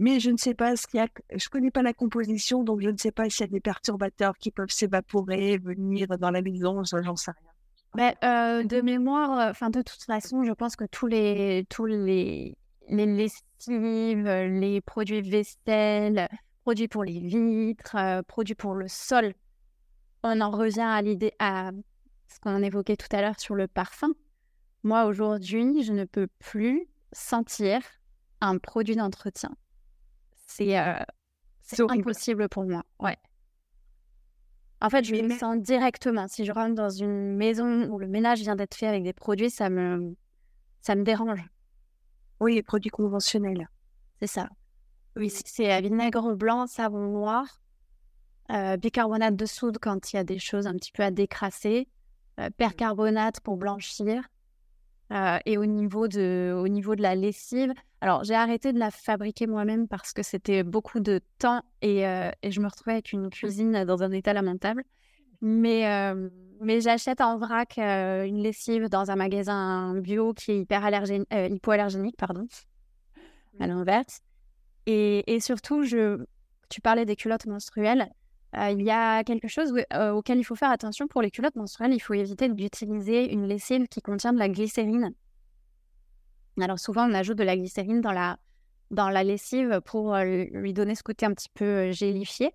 [0.00, 1.08] mais je ne sais pas ce qu'il y a.
[1.36, 4.36] Je connais pas la composition, donc je ne sais pas s'il y a des perturbateurs
[4.38, 7.50] qui peuvent s'évaporer, venir dans la maison, j'en sais rien.
[7.94, 12.56] Mais euh, de mémoire, enfin de toute façon, je pense que tous les tous les
[12.90, 16.28] les lessives, les produits vaisselle,
[16.62, 19.34] produits pour les vitres, euh, produits pour le sol,
[20.22, 21.70] on en revient à l'idée à
[22.28, 24.12] ce qu'on évoquait tout à l'heure sur le parfum.
[24.82, 27.80] Moi aujourd'hui, je ne peux plus sentir
[28.40, 29.50] un produit d'entretien
[30.50, 30.94] c'est euh,
[31.88, 32.82] impossible pour moi.
[32.98, 33.16] Ouais.
[34.80, 36.26] En fait, je le sens directement.
[36.26, 39.50] Si je rentre dans une maison où le ménage vient d'être fait avec des produits,
[39.50, 40.16] ça me,
[40.80, 41.40] ça me dérange.
[42.40, 43.68] Oui, les produits conventionnels.
[44.20, 44.48] C'est ça.
[45.16, 47.60] Oui, c'est vinaigre blanc, savon noir,
[48.50, 51.88] euh, bicarbonate de soude quand il y a des choses un petit peu à décrasser,
[52.40, 54.24] euh, percarbonate pour blanchir.
[55.12, 58.90] Euh, et au niveau, de, au niveau de la lessive, alors j'ai arrêté de la
[58.90, 62.02] fabriquer moi-même parce que c'était beaucoup de temps et,
[62.42, 64.84] et, je me retrouvais avec une cuisine dans un état lamentable.
[65.42, 66.28] Mais, euh,
[66.60, 70.86] mais j'achète en vrac une lessive dans un magasin bio qui est hyper
[71.30, 72.46] hypoallergénique, pardon,
[73.58, 74.20] à l'inverse.
[74.86, 76.24] Et, et, surtout, je,
[76.68, 78.10] tu parlais des culottes menstruelles.
[78.56, 81.54] Euh, il y a quelque chose euh, auquel il faut faire attention pour les culottes
[81.56, 81.92] menstruelles.
[81.92, 85.14] Il faut éviter d'utiliser une lessive qui contient de la glycérine.
[86.60, 88.38] Alors souvent, on ajoute de la glycérine dans la,
[88.90, 92.52] dans la lessive pour euh, lui donner ce côté un petit peu gélifié.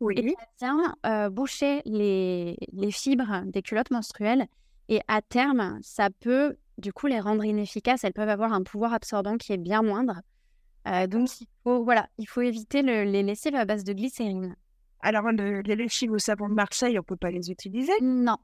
[0.00, 0.14] Oui.
[0.18, 4.46] Et ça vient boucher les, les fibres des culottes menstruelles.
[4.88, 8.04] Et à terme, ça peut du coup les rendre inefficaces.
[8.04, 10.20] Elles peuvent avoir un pouvoir absorbant qui est bien moindre.
[11.08, 14.54] donc, il faut, voilà, il faut éviter les lessives à base de glycérine.
[15.00, 17.92] Alors, les lessives au savon de Marseille, on ne peut pas les utiliser?
[18.02, 18.38] Non.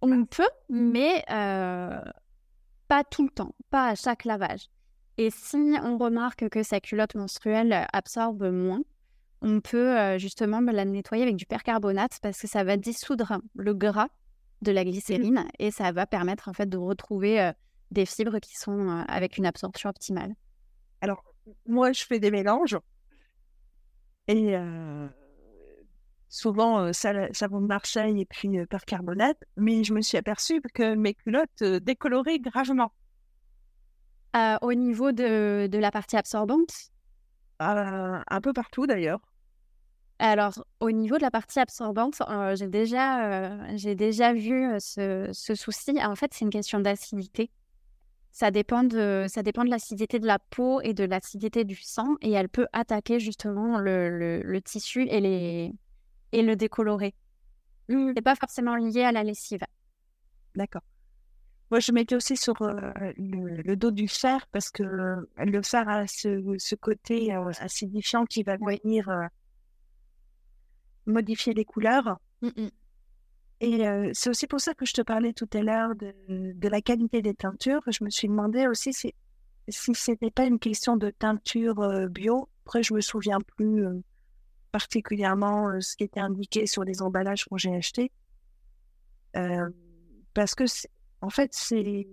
[0.00, 2.00] On peut, mais euh,
[2.88, 4.68] pas tout le temps, pas à chaque lavage.
[5.16, 8.82] Et si on remarque que sa culotte menstruelle absorbe moins,
[9.44, 13.74] on peut euh, justement la nettoyer avec du percarbonate parce que ça va dissoudre le
[13.74, 14.08] gras
[14.62, 15.48] de la glycérine mmh.
[15.58, 17.52] et ça va permettre en fait de retrouver euh,
[17.90, 20.34] des fibres qui sont avec une absorption optimale.
[21.02, 21.22] Alors,
[21.66, 22.78] moi, je fais des mélanges.
[24.26, 24.56] Et
[26.30, 29.36] souvent, savon de Marseille et puis percarbonate.
[29.58, 32.90] Mais je me suis aperçue que mes culottes décoloraient gravement.
[34.62, 36.72] au niveau de, de, la partie absorbante?
[37.60, 39.20] Un peu partout d'ailleurs.
[40.26, 42.22] Alors, au niveau de la partie absorbante,
[42.54, 46.02] j'ai déjà, j'ai déjà vu ce, ce, souci.
[46.02, 47.50] En fait, c'est une question d'acidité.
[48.32, 52.16] Ça dépend de, ça dépend de l'acidité de la peau et de l'acidité du sang
[52.22, 55.74] et elle peut attaquer justement le, le, tissu et, les,
[56.32, 57.14] et le décolorer.
[57.90, 58.12] Mmh.
[58.16, 59.60] C'est pas forcément lié à la lessive.
[60.54, 60.82] D'accord.
[61.70, 64.82] Moi, je mettais aussi sur euh, le, dos du fer parce que
[65.36, 69.26] le fer a ce, ce côté euh, acidifiant qui va venir euh,
[71.06, 72.18] modifier les couleurs.
[72.42, 72.68] Mmh
[73.60, 76.80] Et c'est aussi pour ça que je te parlais tout à l'heure de, de, la
[76.80, 77.80] qualité des teintures.
[77.86, 79.14] Je me suis demandé aussi si,
[79.68, 82.48] si ce n'était pas une question de teinture bio.
[82.66, 83.86] Après, je me souviens plus
[84.72, 88.10] particulièrement ce qui était indiqué sur les emballages que j'ai achetés.
[90.34, 90.64] parce que,
[91.20, 92.06] en fait, c'est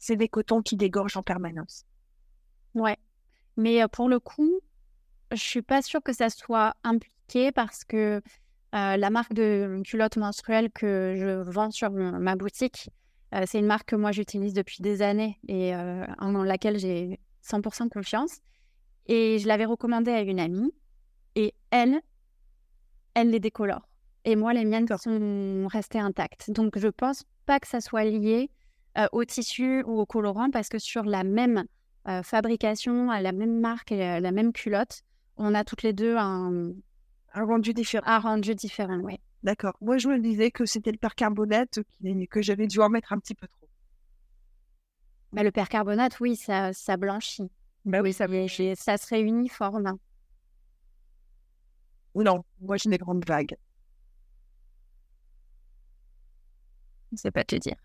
[0.00, 1.84] c'est des cotons qui dégorgent en permanence.
[2.74, 2.96] Ouais.
[3.56, 4.60] Mais pour le coup,
[5.30, 7.14] je suis pas sûre que ça soit impliqué
[7.54, 8.20] parce que
[8.72, 12.90] la marque de culotte menstruelle que je vends sur ma boutique,
[13.46, 18.38] c'est une marque que moi j'utilise depuis des années et en laquelle j'ai 100% confiance.
[19.06, 20.72] Et je l'avais recommandée à une amie
[21.34, 22.00] et elle,
[23.14, 23.88] elle les décolore.
[24.24, 26.50] Et moi, les miennes sont restées intactes.
[26.50, 28.50] Donc, je pense pas que ça soit lié
[28.98, 31.64] euh, au tissu ou au colorant parce que sur la même
[32.08, 35.02] euh, fabrication, la même marque, et la même culotte,
[35.36, 36.72] on a toutes les deux un,
[37.34, 38.06] rendu différent.
[38.06, 39.18] Un rendu différent, oui.
[39.42, 39.76] D'accord.
[39.80, 41.78] Moi, je me disais que c'était le percarbonate
[42.30, 43.68] que j'avais dû en mettre un petit peu trop.
[45.32, 47.50] Bah, le percarbonate, oui, ça, ça blanchit.
[47.84, 48.74] Bah oui, ça blanchit.
[48.76, 49.96] Ça serait uniforme.
[52.14, 53.56] Ou non, moi j'ai des grandes vagues.
[57.12, 57.76] Je sais pas te dire.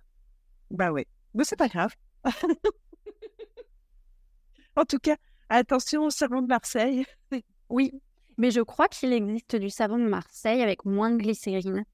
[0.72, 1.94] Bah oui, mais c'est pas grave.
[4.76, 5.16] en tout cas,
[5.50, 7.06] attention au savon de Marseille.
[7.70, 7.94] oui,
[8.38, 11.86] mais je crois qu'il existe du savon de Marseille avec moins de glycérine.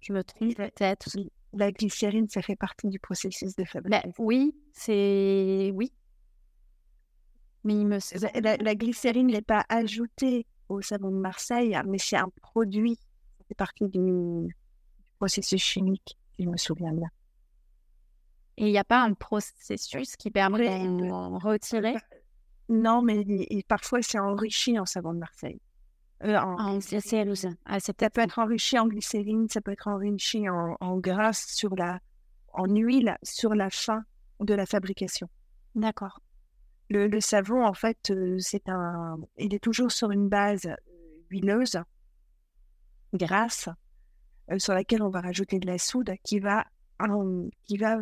[0.00, 1.08] Je me trompe peut-être.
[1.54, 4.08] La glycérine, ça fait partie du processus de fabrication.
[4.08, 5.92] Bah, oui, c'est oui.
[7.64, 7.98] Mais il me
[8.40, 12.98] la, la glycérine n'est pas ajoutée au savon de Marseille, mais c'est un produit,
[13.46, 14.56] c'est partie du
[15.18, 17.08] processus chimique, si je me souviens bien.
[18.56, 21.94] Et il n'y a pas un processus qui permet de retirer?
[22.68, 23.24] Non, mais
[23.68, 25.60] parfois c'est enrichi en savon de Marseille.
[26.24, 27.56] Euh, en, glycérine.
[27.64, 31.74] Ah, ça peut être enrichi en glycérine, ça peut être enrichi en, en grâce sur
[31.74, 31.98] la,
[32.52, 34.04] en huile sur la fin
[34.40, 35.28] de la fabrication.
[35.74, 36.20] D'accord.
[36.90, 40.74] Le, savon, en fait, euh, c'est un, il est toujours sur une base euh,
[41.30, 41.78] huileuse,
[43.14, 43.70] grasse,
[44.50, 46.66] euh, sur laquelle on va rajouter de la soude qui va,
[47.64, 47.96] qui va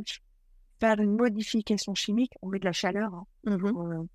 [0.81, 2.33] faire une modification chimique.
[2.43, 4.07] On met de la chaleur hein, mmh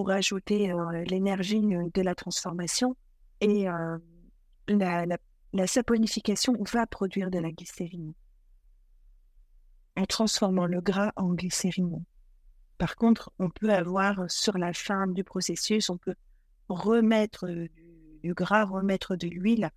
[0.00, 0.72] pour, ajouter
[1.06, 2.96] l'énergie de la transformation
[3.40, 3.66] et
[4.68, 5.16] la,
[5.52, 8.14] la saponification va produire de la glycérine
[9.96, 12.04] en transformant le gras en glycérine.
[12.78, 16.14] Par contre, on peut avoir sur la fin du processus, on peut
[16.68, 17.46] remettre
[18.22, 19.70] du, gras, remettre de l'huile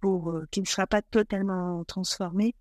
[0.00, 2.54] pour euh, qui ne sera pas totalement transformé,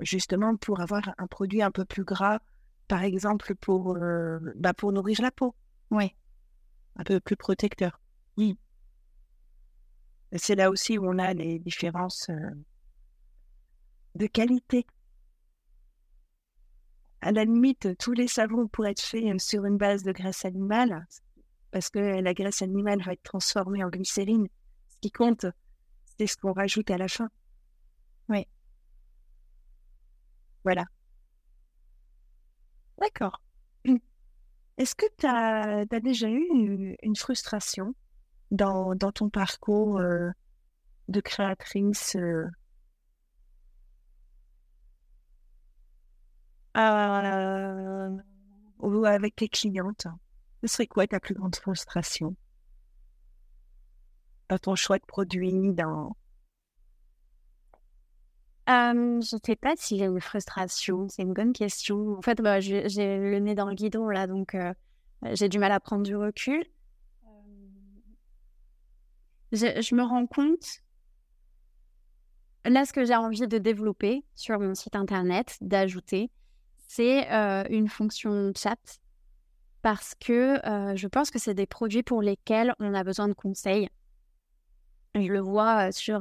[0.00, 2.40] justement pour avoir un produit un peu plus gras,
[2.86, 5.54] par exemple pour, euh, bah, pour nourrir la peau.
[5.90, 6.14] Oui.
[6.96, 8.00] Un peu plus protecteur.
[8.36, 8.58] Oui.
[10.36, 12.50] C'est là aussi où on a les différences euh,
[14.14, 14.86] de qualité
[17.20, 20.44] à la limite, tous les savons pourraient être faits euh, sur une base de graisse
[20.44, 21.06] animale,
[21.70, 24.46] parce que la graisse animale va être transformée en glycérine.
[24.88, 25.46] Ce qui compte,
[26.16, 27.28] c'est ce qu'on rajoute à la fin.
[28.28, 28.46] Oui.
[30.64, 30.84] Voilà.
[32.98, 33.40] D'accord.
[34.78, 37.94] Est-ce que tu as, déjà eu une, frustration
[38.52, 40.30] dans, ton parcours euh,
[41.08, 42.44] de créatrice euh,
[46.76, 48.16] euh,
[48.78, 50.06] ou avec tes clientes,
[50.62, 52.36] ce serait quoi ta plus grande frustration?
[54.48, 56.16] Dans ton choix de produit, dans...
[58.68, 62.18] Je ne sais pas y a une frustration, c'est une bonne question.
[62.18, 64.56] En fait, bah, j'ai le nez dans le guidon là, donc
[65.32, 66.64] j'ai du mal à prendre du recul.
[69.52, 70.82] Je, me rends compte,
[72.66, 76.30] là, ce que j'ai envie de développer sur mon site internet, d'ajouter,
[76.88, 77.26] c'est
[77.70, 79.00] une fonction chat
[79.80, 80.60] parce que
[80.94, 83.88] je pense que c'est des produits pour lesquels on a besoin de conseils.
[85.14, 86.20] Je le vois sur,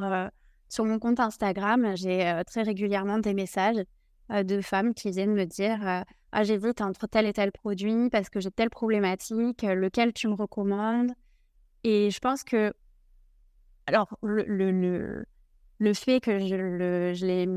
[0.70, 3.84] sur mon compte Instagram, j'ai très régulièrement des messages
[4.30, 8.40] de femmes qui viennent me dire Ah, j'hésite entre tel et tel produit parce que
[8.40, 11.12] j'ai telle problématique, lequel tu me recommandes?
[11.84, 12.74] Et je pense que.
[13.86, 15.26] Alors, le, le,
[15.78, 17.48] le, fait que je, le, je l'ai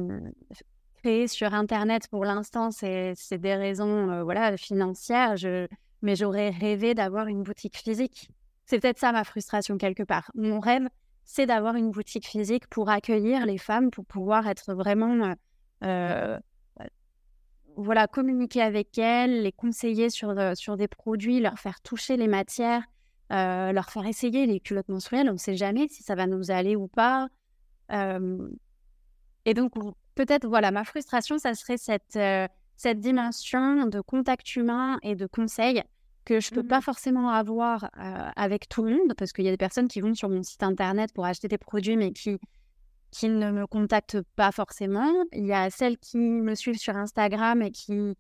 [1.01, 5.67] créer sur Internet pour l'instant, c'est des raisons euh, voilà, financières, je...
[6.03, 8.31] mais j'aurais rêvé d'avoir une boutique physique.
[8.67, 10.31] C'est peut-être ça ma frustration quelque part.
[10.35, 10.87] Mon rêve,
[11.33, 15.37] c'est d'avoir une boutique physique pour accueillir les femmes, pour pouvoir être vraiment,
[15.85, 16.37] euh,
[16.81, 16.87] euh,
[17.77, 22.83] voilà, communiquer avec elles, les conseiller sur, sur des produits, leur faire toucher les matières,
[23.31, 25.29] leur faire essayer les culottes menstruelles.
[25.31, 27.29] On ne sait jamais si ça va nous aller ou pas.
[27.93, 29.73] et donc,
[30.17, 32.19] peut-être, voilà, ma frustration, ça serait cette,
[32.77, 35.85] cette dimension de contact humain et de conseil
[36.25, 37.91] que je ne peux pas mmh forcément avoir
[38.37, 40.63] avec tout le monde, parce qu'il y a des personnes qui vont sur mon site
[40.63, 42.39] internet pour acheter des produits, mais qui,
[43.11, 45.11] qui ne me contactent pas forcément.
[45.33, 48.15] Il y a celles qui me suivent sur Instagram et qui,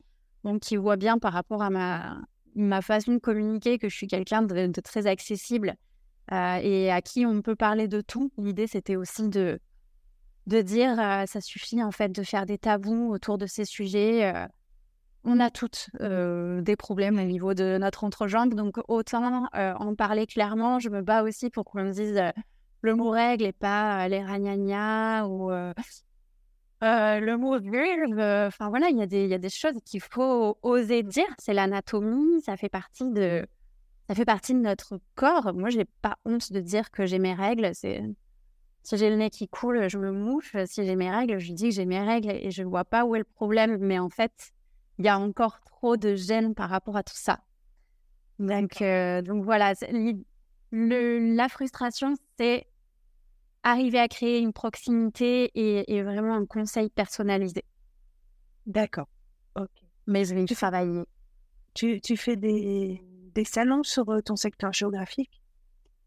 [0.44, 2.20] donc, qui voient bien par rapport à ma,
[2.54, 5.74] ma façon de communiquer que je suis quelqu'un de, très accessible
[6.32, 8.32] et à qui on peut parler de tout.
[8.38, 9.60] L'idée, c'était aussi de,
[10.46, 10.96] de dire
[11.26, 14.32] ça suffit en fait de faire des tabous autour de ces sujets
[15.24, 19.94] on a toutes euh, des problèmes au niveau de notre entrejambe, donc autant euh, en
[19.94, 20.78] parler clairement.
[20.78, 22.30] Je me bats aussi pour qu'on me dise euh,
[22.82, 25.50] le mot règle et pas les ragnagnas ou
[26.80, 28.18] le mot vulve.
[28.48, 31.28] Enfin voilà, il y, a des, y a des choses qu'il faut oser dire.
[31.38, 33.46] C'est l'anatomie, ça fait partie de
[34.08, 35.54] ça fait partie de notre corps.
[35.54, 37.70] Moi, j'ai pas honte de dire que j'ai mes règles.
[37.74, 38.02] C'est
[38.82, 40.56] si j'ai le nez qui coule, je me mouche.
[40.66, 43.04] Si j'ai mes règles, je dis que j'ai mes règles et je ne vois pas
[43.04, 43.76] où est le problème.
[43.78, 44.52] Mais en fait,
[45.00, 47.40] il y a encore trop de gêne par rapport à tout ça.
[48.38, 49.72] Donc, euh, donc voilà,
[50.72, 52.66] le, la frustration, c'est
[53.62, 57.64] arriver à créer une proximité et, vraiment un conseil personnalisé.
[58.66, 59.08] D'accord.
[59.56, 59.70] Ok.
[60.06, 61.04] Mais je vais tu travailler.
[61.72, 63.02] Tu, tu fais des,
[63.34, 65.40] des, salons sur euh, ton secteur géographique?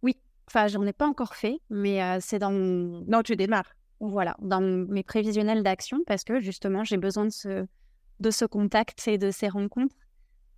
[0.03, 0.19] Oui.
[0.47, 3.03] Enfin, j'en ai pas encore fait, mais euh, c'est dans mon...
[3.07, 3.73] Non, tu démarres.
[3.99, 7.65] Voilà, dans mes prévisionnels d'action parce que justement, j'ai besoin de ce
[8.24, 9.95] de ce contact et de ces rencontres.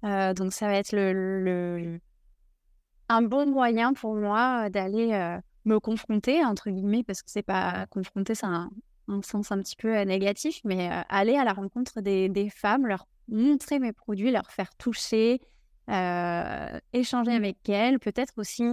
[0.06, 2.00] Euh, donc ça va être le,
[3.10, 7.88] un bon moyen pour moi d'aller euh, me confronter, entre guillemets, parce que c'est pas
[7.88, 8.70] confronter, c'est un,
[9.24, 13.08] sens un petit peu euh, négatif, mais aller à la rencontre des, des, femmes, leur
[13.28, 15.42] montrer mes produits, leur faire toucher,
[15.88, 17.44] échanger mmh.
[17.44, 18.64] avec elles, peut-être aussi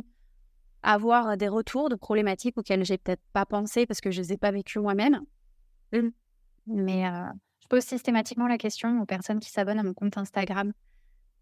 [0.83, 4.37] avoir des retours de problématiques auxquelles j'ai peut-être pas pensé parce que je les ai
[4.37, 5.21] pas vécues moi-même.
[5.93, 6.09] Mmh.
[6.67, 7.05] Mais
[7.73, 10.75] pose systématiquement la question aux personnes qui s'abonnent à mon compte Instagram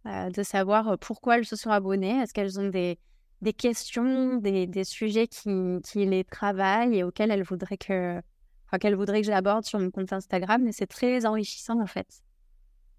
[0.07, 2.21] euh, de savoir euh, pourquoi elles se sont abonnées.
[2.21, 3.01] Est-ce qu'elles ont des,
[3.43, 5.51] des questions, des, des sujets qui,
[5.83, 8.23] qui, les travaillent et auxquels elles voudraient que,
[8.67, 10.63] enfin, qu'elles voudraient que j'aborde sur mon compte Instagram?
[10.63, 12.07] Mais c'est très enrichissant en fait.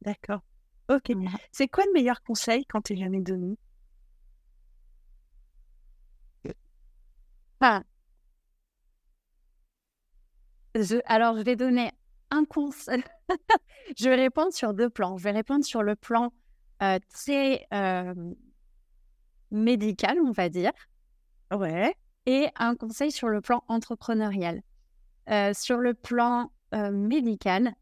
[0.02, 0.42] D'accord.
[0.90, 1.14] Ok.
[1.54, 3.58] C'est quoi le meilleur conseil quand tu jamais donné?
[7.62, 7.84] Ah.
[10.76, 11.92] Je, alors, je vais donner
[12.32, 13.04] un conseil.
[13.98, 15.18] je vais répondre sur deux plans.
[15.18, 16.34] Je vais répondre sur le plan
[16.82, 18.14] euh, très euh,
[19.52, 20.72] médical, on va dire.
[21.54, 21.94] Ouais.
[22.26, 24.62] Et un conseil sur le plan entrepreneurial.
[25.30, 26.52] Euh, sur le plan
[26.94, 27.74] médical,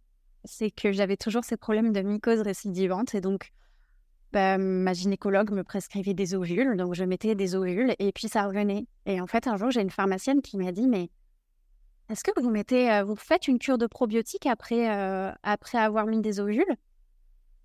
[0.45, 3.51] c'est que j'avais toujours ces problèmes de mycose récidivante et donc
[4.31, 8.47] bah, ma gynécologue me prescrivait des ovules, donc je mettais des ovules et puis ça
[8.47, 8.87] revenait.
[9.05, 11.11] Et en fait, un jour, j'ai une pharmacienne qui m'a dit Mais
[12.09, 14.87] est-ce que vous mettez, vous faites une cure de probiotiques après,
[15.43, 16.75] après avoir mis des ovules?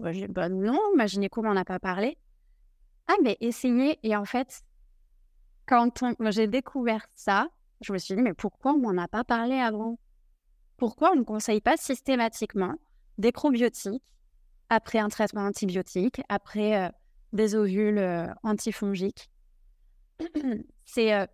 [0.00, 2.18] Bah, Non, ma gynéco m'en a pas parlé.
[3.06, 3.98] Ah, mais essayez.
[4.02, 4.62] Et en fait,
[5.66, 5.90] quand
[6.30, 7.48] j'ai découvert ça,
[7.80, 9.98] je me suis dit, mais pourquoi on m'en a pas parlé avant?
[10.76, 12.74] Pourquoi on ne conseille pas systématiquement
[13.18, 14.02] des probiotiques
[14.68, 16.90] après un traitement antibiotique, après
[17.32, 19.30] des ovules antifongiques?
[20.84, 21.28] C'est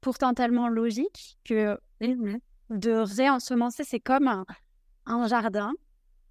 [0.00, 1.78] pourtant tellement logique que
[2.70, 4.44] de réensemencer, c'est comme
[5.06, 5.72] un, jardin.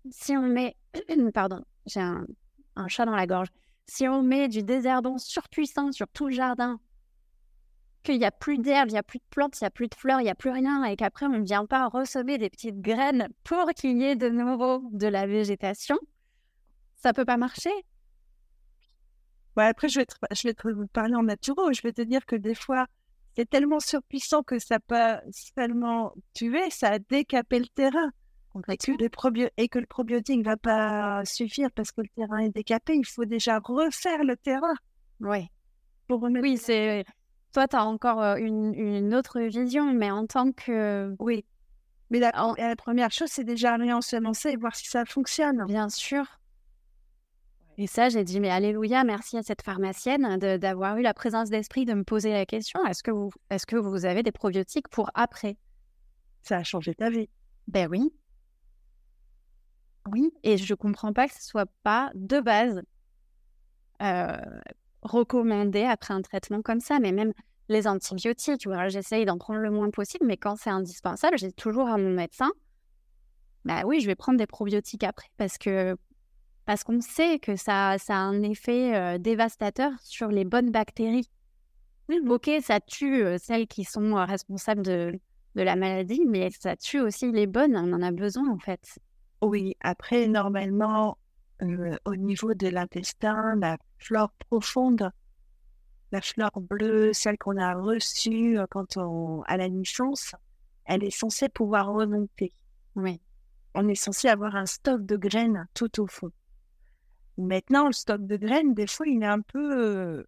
[0.10, 0.76] Si on met,
[1.34, 2.26] pardon, j'ai un,
[2.88, 3.50] chat dans la gorge.
[3.88, 6.80] Si on met du désherbant surpuissant sur tout le jardin,
[8.04, 9.88] qu'il n'y a plus d'herbe, il n'y a plus de plantes, il n'y a plus
[9.88, 12.50] de fleurs, il n'y a plus rien, et qu'après on ne vient pas ressemer des
[12.50, 15.98] petites graines pour qu'il y ait de nouveau de la végétation,
[16.96, 17.72] ça peut pas marcher.
[19.58, 21.74] Ouais, après, je vais, te, je vais te parler en naturel.
[21.74, 22.86] Je vais te dire que des fois,
[23.38, 25.16] c'est tellement surpuissant que ça peut
[25.56, 28.10] seulement tuer, ça a décapé le terrain.
[28.70, 32.40] Et que, le et que le probiotique ne va pas suffire parce que le terrain
[32.40, 34.74] est décapé, il faut déjà refaire le terrain.
[35.20, 35.52] Ouais.
[36.08, 37.06] Pour Oui, c'est.
[37.54, 41.16] Toi, tu as encore euh, une, une, autre vision, mais en tant que.
[41.20, 41.46] Oui.
[42.10, 45.64] Mais la, la première chose, c'est déjà réensemencer et voir si ça fonctionne.
[45.68, 46.26] Bien sûr.
[47.80, 51.86] Et ça, j'ai dit, mais alléluia, merci à cette pharmacienne d'avoir eu la présence d'esprit
[51.86, 55.12] de me poser la question, est-ce que, vous, est que vous avez des probiotiques pour
[55.14, 55.58] après?
[56.42, 57.30] Ça a changé ta vie.
[57.68, 58.12] Ben oui.
[60.12, 62.82] Oui, et je ne comprends pas que ce soit pas de base
[64.02, 64.38] euh,
[65.04, 67.34] recommandé après un traitement comme ça, mais même
[67.70, 71.98] les antibiotiques, j'essaye d'en prendre le moins possible, mais quand c'est indispensable, j'ai toujours à
[71.98, 72.50] mon médecin,
[73.66, 75.98] bah oui, je vais prendre des probiotiques après parce que
[76.68, 81.30] parce qu'on sait que ça, ça a un effet euh, dévastateur sur les bonnes bactéries.
[82.28, 85.18] Ok, ça tue euh, celles qui sont euh, responsables de,
[85.56, 87.78] de la maladie, mais ça tue aussi les bonnes.
[87.78, 89.00] On en a besoin en fait.
[89.42, 91.18] Oui, après, normalement,
[91.62, 95.10] au niveau de l'intestin, la flore profonde,
[96.12, 100.36] la flore bleue, celle qu'on a reçue quand on, à la naissance,
[100.84, 102.52] elle est censée pouvoir remonter.
[102.96, 103.22] Oui.
[103.74, 106.32] On est censé avoir un stock de graines tout au fond.
[107.38, 110.24] Maintenant, le stock de graines, des fois, il est un peu, euh,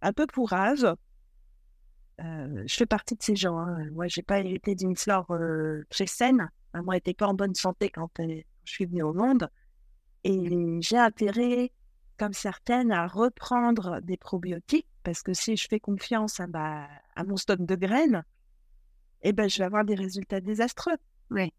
[0.00, 0.96] un peu pourrave.
[2.20, 3.58] Euh, je fais partie de ces gens.
[3.58, 3.90] Hein.
[3.92, 6.50] Moi, j'ai pas hérité d'une flore euh, très saine.
[6.74, 9.48] Moi, j'étais pas en bonne santé quand je suis venue au monde.
[10.24, 11.70] Et j'ai intérêt,
[12.16, 17.36] comme certaines, à reprendre des probiotiques parce que si je fais confiance à, à mon
[17.36, 18.24] stock de graines,
[19.22, 20.96] eh ben, je vais avoir des résultats désastreux.
[21.30, 21.52] Oui.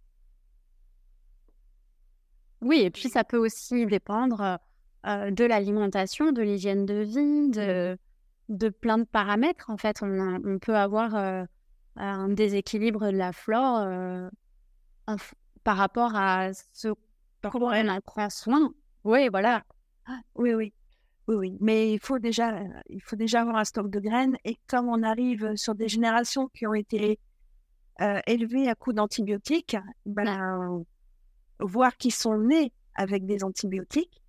[2.62, 4.60] Oui, et puis ça peut aussi dépendre
[5.06, 7.98] euh, de l'alimentation, de l'hygiène de vie, de,
[8.50, 9.70] de plein de paramètres.
[9.70, 11.44] En fait, on, peut avoir euh,
[11.96, 14.28] un déséquilibre de la flore euh,
[15.64, 16.90] par rapport à ce
[17.44, 18.72] comment on prend soin.
[19.04, 19.64] Oui, voilà.
[20.08, 20.74] Ah, oui, oui.
[21.28, 21.58] Oui, oui.
[21.60, 24.38] Mais il faut déjà, il faut déjà avoir un stock de graines.
[24.44, 27.20] Et comme on arrive sur des générations qui ont été
[28.26, 30.84] élevées à coups d'antibiotiques, ben,
[31.60, 34.22] voir qu'ils sont nés avec des antibiotiques,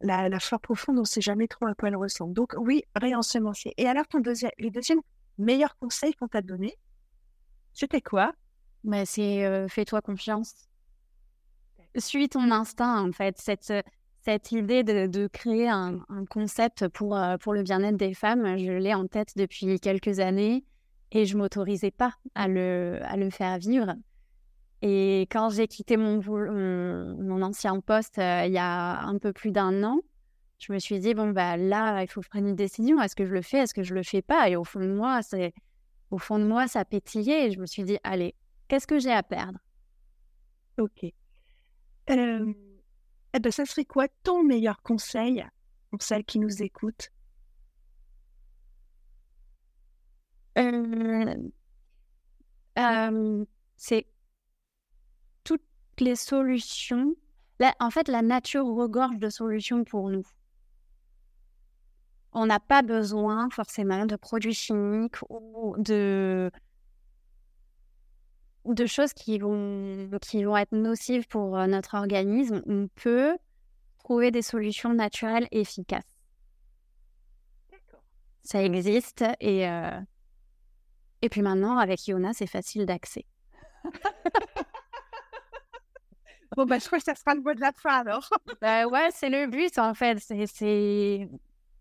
[0.00, 2.34] la, la flore profonde, on ne sait jamais trop à quoi elle ressemble.
[2.34, 3.72] Donc oui, réensemencer.
[3.76, 5.00] Et alors, ton deuxième, le deuxième
[5.38, 6.76] meilleur conseil qu'on t'a donné,
[7.72, 8.32] c'était quoi?
[8.84, 10.54] Bah, C'est euh, fais-toi confiance.
[11.96, 13.38] Suis ton instinct, en fait.
[13.38, 13.72] Cette,
[14.24, 18.58] cette idée de, de créer un, un, concept pour, euh, pour le bien-être des femmes,
[18.58, 20.64] je l'ai en tête depuis quelques années
[21.12, 23.94] et je m'autorisais pas à le, à le faire vivre.
[24.86, 29.50] Et quand j'ai quitté mon, mon, ancien poste euh, il y a un peu plus
[29.50, 30.02] d'un an,
[30.58, 33.00] je me suis dit, bon, bah, là, il faut prendre une décision.
[33.00, 33.60] Est-ce que je le fais?
[33.60, 34.50] Est-ce que je le fais pas?
[34.50, 35.54] Et au fond de moi, c'est,
[36.10, 37.46] au fond de moi, ça pétillait.
[37.46, 38.34] Et je me suis dit, allez,
[38.68, 39.58] qu'est-ce que j'ai à perdre?
[40.76, 41.06] Ok.
[42.10, 42.52] Euh,
[43.32, 45.46] eh ben, ça serait quoi ton meilleur conseil
[45.90, 47.08] pour celles qui nous écoutent?
[50.58, 51.34] Euh,
[53.76, 54.06] C'est
[56.00, 57.14] les solutions,
[57.80, 60.24] en fait, la nature regorge de solutions pour nous.
[62.32, 66.50] On n'a pas besoin forcément de produits chimiques ou de,
[68.64, 72.62] de choses qui vont, qui vont être nocives pour euh, notre organisme.
[72.66, 73.36] On peut
[73.98, 76.02] trouver des solutions naturelles efficaces.
[78.42, 80.00] Ça existe et, euh,
[81.22, 83.24] et puis maintenant, avec Iona, c'est facile d'accès.
[86.56, 88.28] Bon, ben, je crois que ça sera le mot de la fin alors.
[88.60, 90.18] ben ouais, c'est le but en fait.
[90.18, 91.28] C'est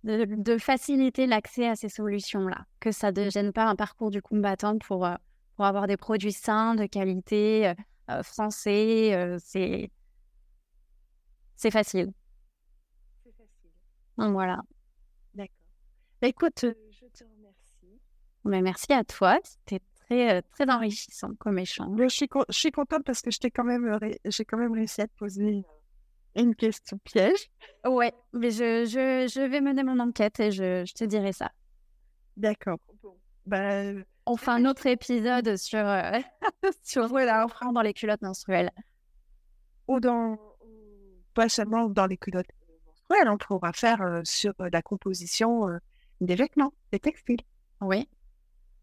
[0.03, 2.65] de, faciliter l'accès à ces solutions-là.
[2.79, 5.15] Que ça ne devienne pas un parcours du combattant pour, euh,
[5.55, 7.73] pour avoir des produits sains, de qualité, euh,
[8.11, 9.37] euh, français.
[9.39, 9.89] c'est
[11.55, 12.11] c'est facile.
[13.23, 14.31] C'est facile.
[14.33, 14.59] voilà.
[15.33, 15.55] D'accord.
[16.21, 18.01] Ben, écoute, je te remercie.
[18.43, 19.39] Ben, merci à toi.
[19.43, 21.97] C'était très, euh, très enrichissant comme échange.
[21.97, 25.07] Je suis, je suis contente parce que j'ai quand, même j'ai quand même réussi à
[25.07, 25.63] te poser
[26.35, 27.49] une question piège.
[27.85, 31.51] Ouais, mais je, je, je vais mener mon enquête et je, je te dirai ça.
[32.37, 32.79] D'accord.
[33.45, 36.19] Ben, on fait un autre épisode sur, euh,
[36.83, 38.71] sur voilà, on dans les culottes menstruelles.
[39.87, 40.37] Ou dans,
[41.33, 42.47] pas seulement dans les culottes
[42.87, 45.67] menstruelles, on pourra faire euh, sur la composition
[46.21, 47.41] des vêtements, des textiles.
[47.81, 48.07] Oui,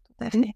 [0.05, 0.55] tout à fait.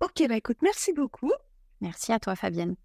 [0.00, 0.06] Oui.
[0.06, 1.32] Ok, bah écoute, merci beaucoup.
[1.80, 2.76] Merci à toi, Fabienne.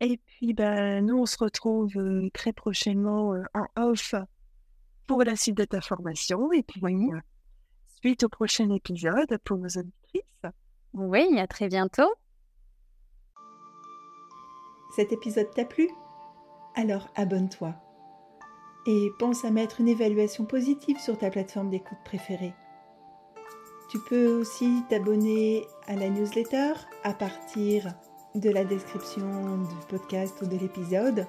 [0.00, 1.94] Et puis, bah, nous, on se retrouve
[2.34, 4.14] très prochainement en off
[5.06, 6.52] pour la suite de ta formation.
[6.52, 6.82] Et puis,
[8.00, 10.22] suite au prochain épisode pour nos auditrices.
[10.92, 12.12] Oui, à très bientôt.
[14.94, 15.88] Cet épisode t'a plu?
[16.74, 17.74] Alors abonne-toi.
[18.86, 22.54] Et pense à mettre une évaluation positive sur ta plateforme d'écoute préférée.
[23.96, 27.94] Tu peux aussi t'abonner à la newsletter à partir
[28.34, 31.26] de la description du podcast ou de l'épisode.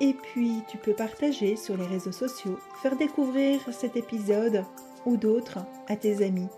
[0.00, 4.64] Et puis tu peux partager sur les réseaux sociaux, faire découvrir cet épisode
[5.06, 6.48] ou d'autres à tes amis.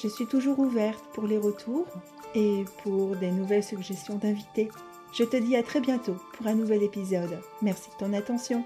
[0.00, 1.88] Je suis toujours ouverte pour les retours
[2.36, 4.68] et pour des nouvelles suggestions d'invités.
[5.12, 7.40] Je te dis à très bientôt pour un nouvel épisode.
[7.60, 8.64] Merci de ton attention.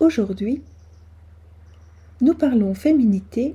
[0.00, 0.62] Aujourd'hui,
[2.20, 3.54] nous parlons féminité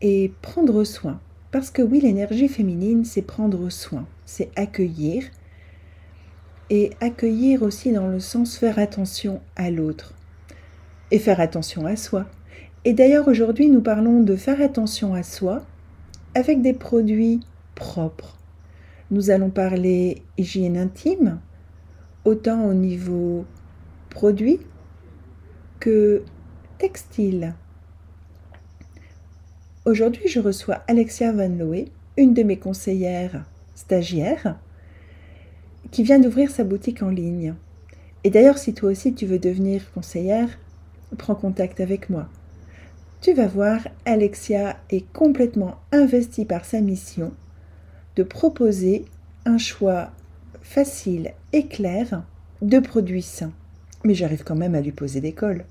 [0.00, 1.20] et prendre soin.
[1.50, 5.24] Parce que oui, l'énergie féminine, c'est prendre soin, c'est accueillir.
[6.70, 10.14] Et accueillir aussi dans le sens faire attention à l'autre.
[11.10, 12.26] Et faire attention à soi.
[12.84, 15.62] Et d'ailleurs, aujourd'hui, nous parlons de faire attention à soi
[16.34, 17.40] avec des produits
[17.74, 18.38] propres.
[19.10, 21.40] Nous allons parler hygiène intime,
[22.24, 23.44] autant au niveau
[24.08, 24.60] produit
[25.80, 26.22] que
[26.78, 27.54] textile.
[29.86, 31.86] Aujourd'hui, je reçois Alexia Van Loe,
[32.18, 34.58] une de mes conseillères stagiaires,
[35.90, 37.54] qui vient d'ouvrir sa boutique en ligne.
[38.24, 40.50] Et d'ailleurs, si toi aussi tu veux devenir conseillère,
[41.16, 42.28] prends contact avec moi.
[43.22, 47.32] Tu vas voir, Alexia est complètement investie par sa mission
[48.16, 49.06] de proposer
[49.46, 50.10] un choix
[50.60, 52.22] facile et clair
[52.60, 53.52] de produits sains.
[54.04, 55.64] Mais j'arrive quand même à lui poser des cols.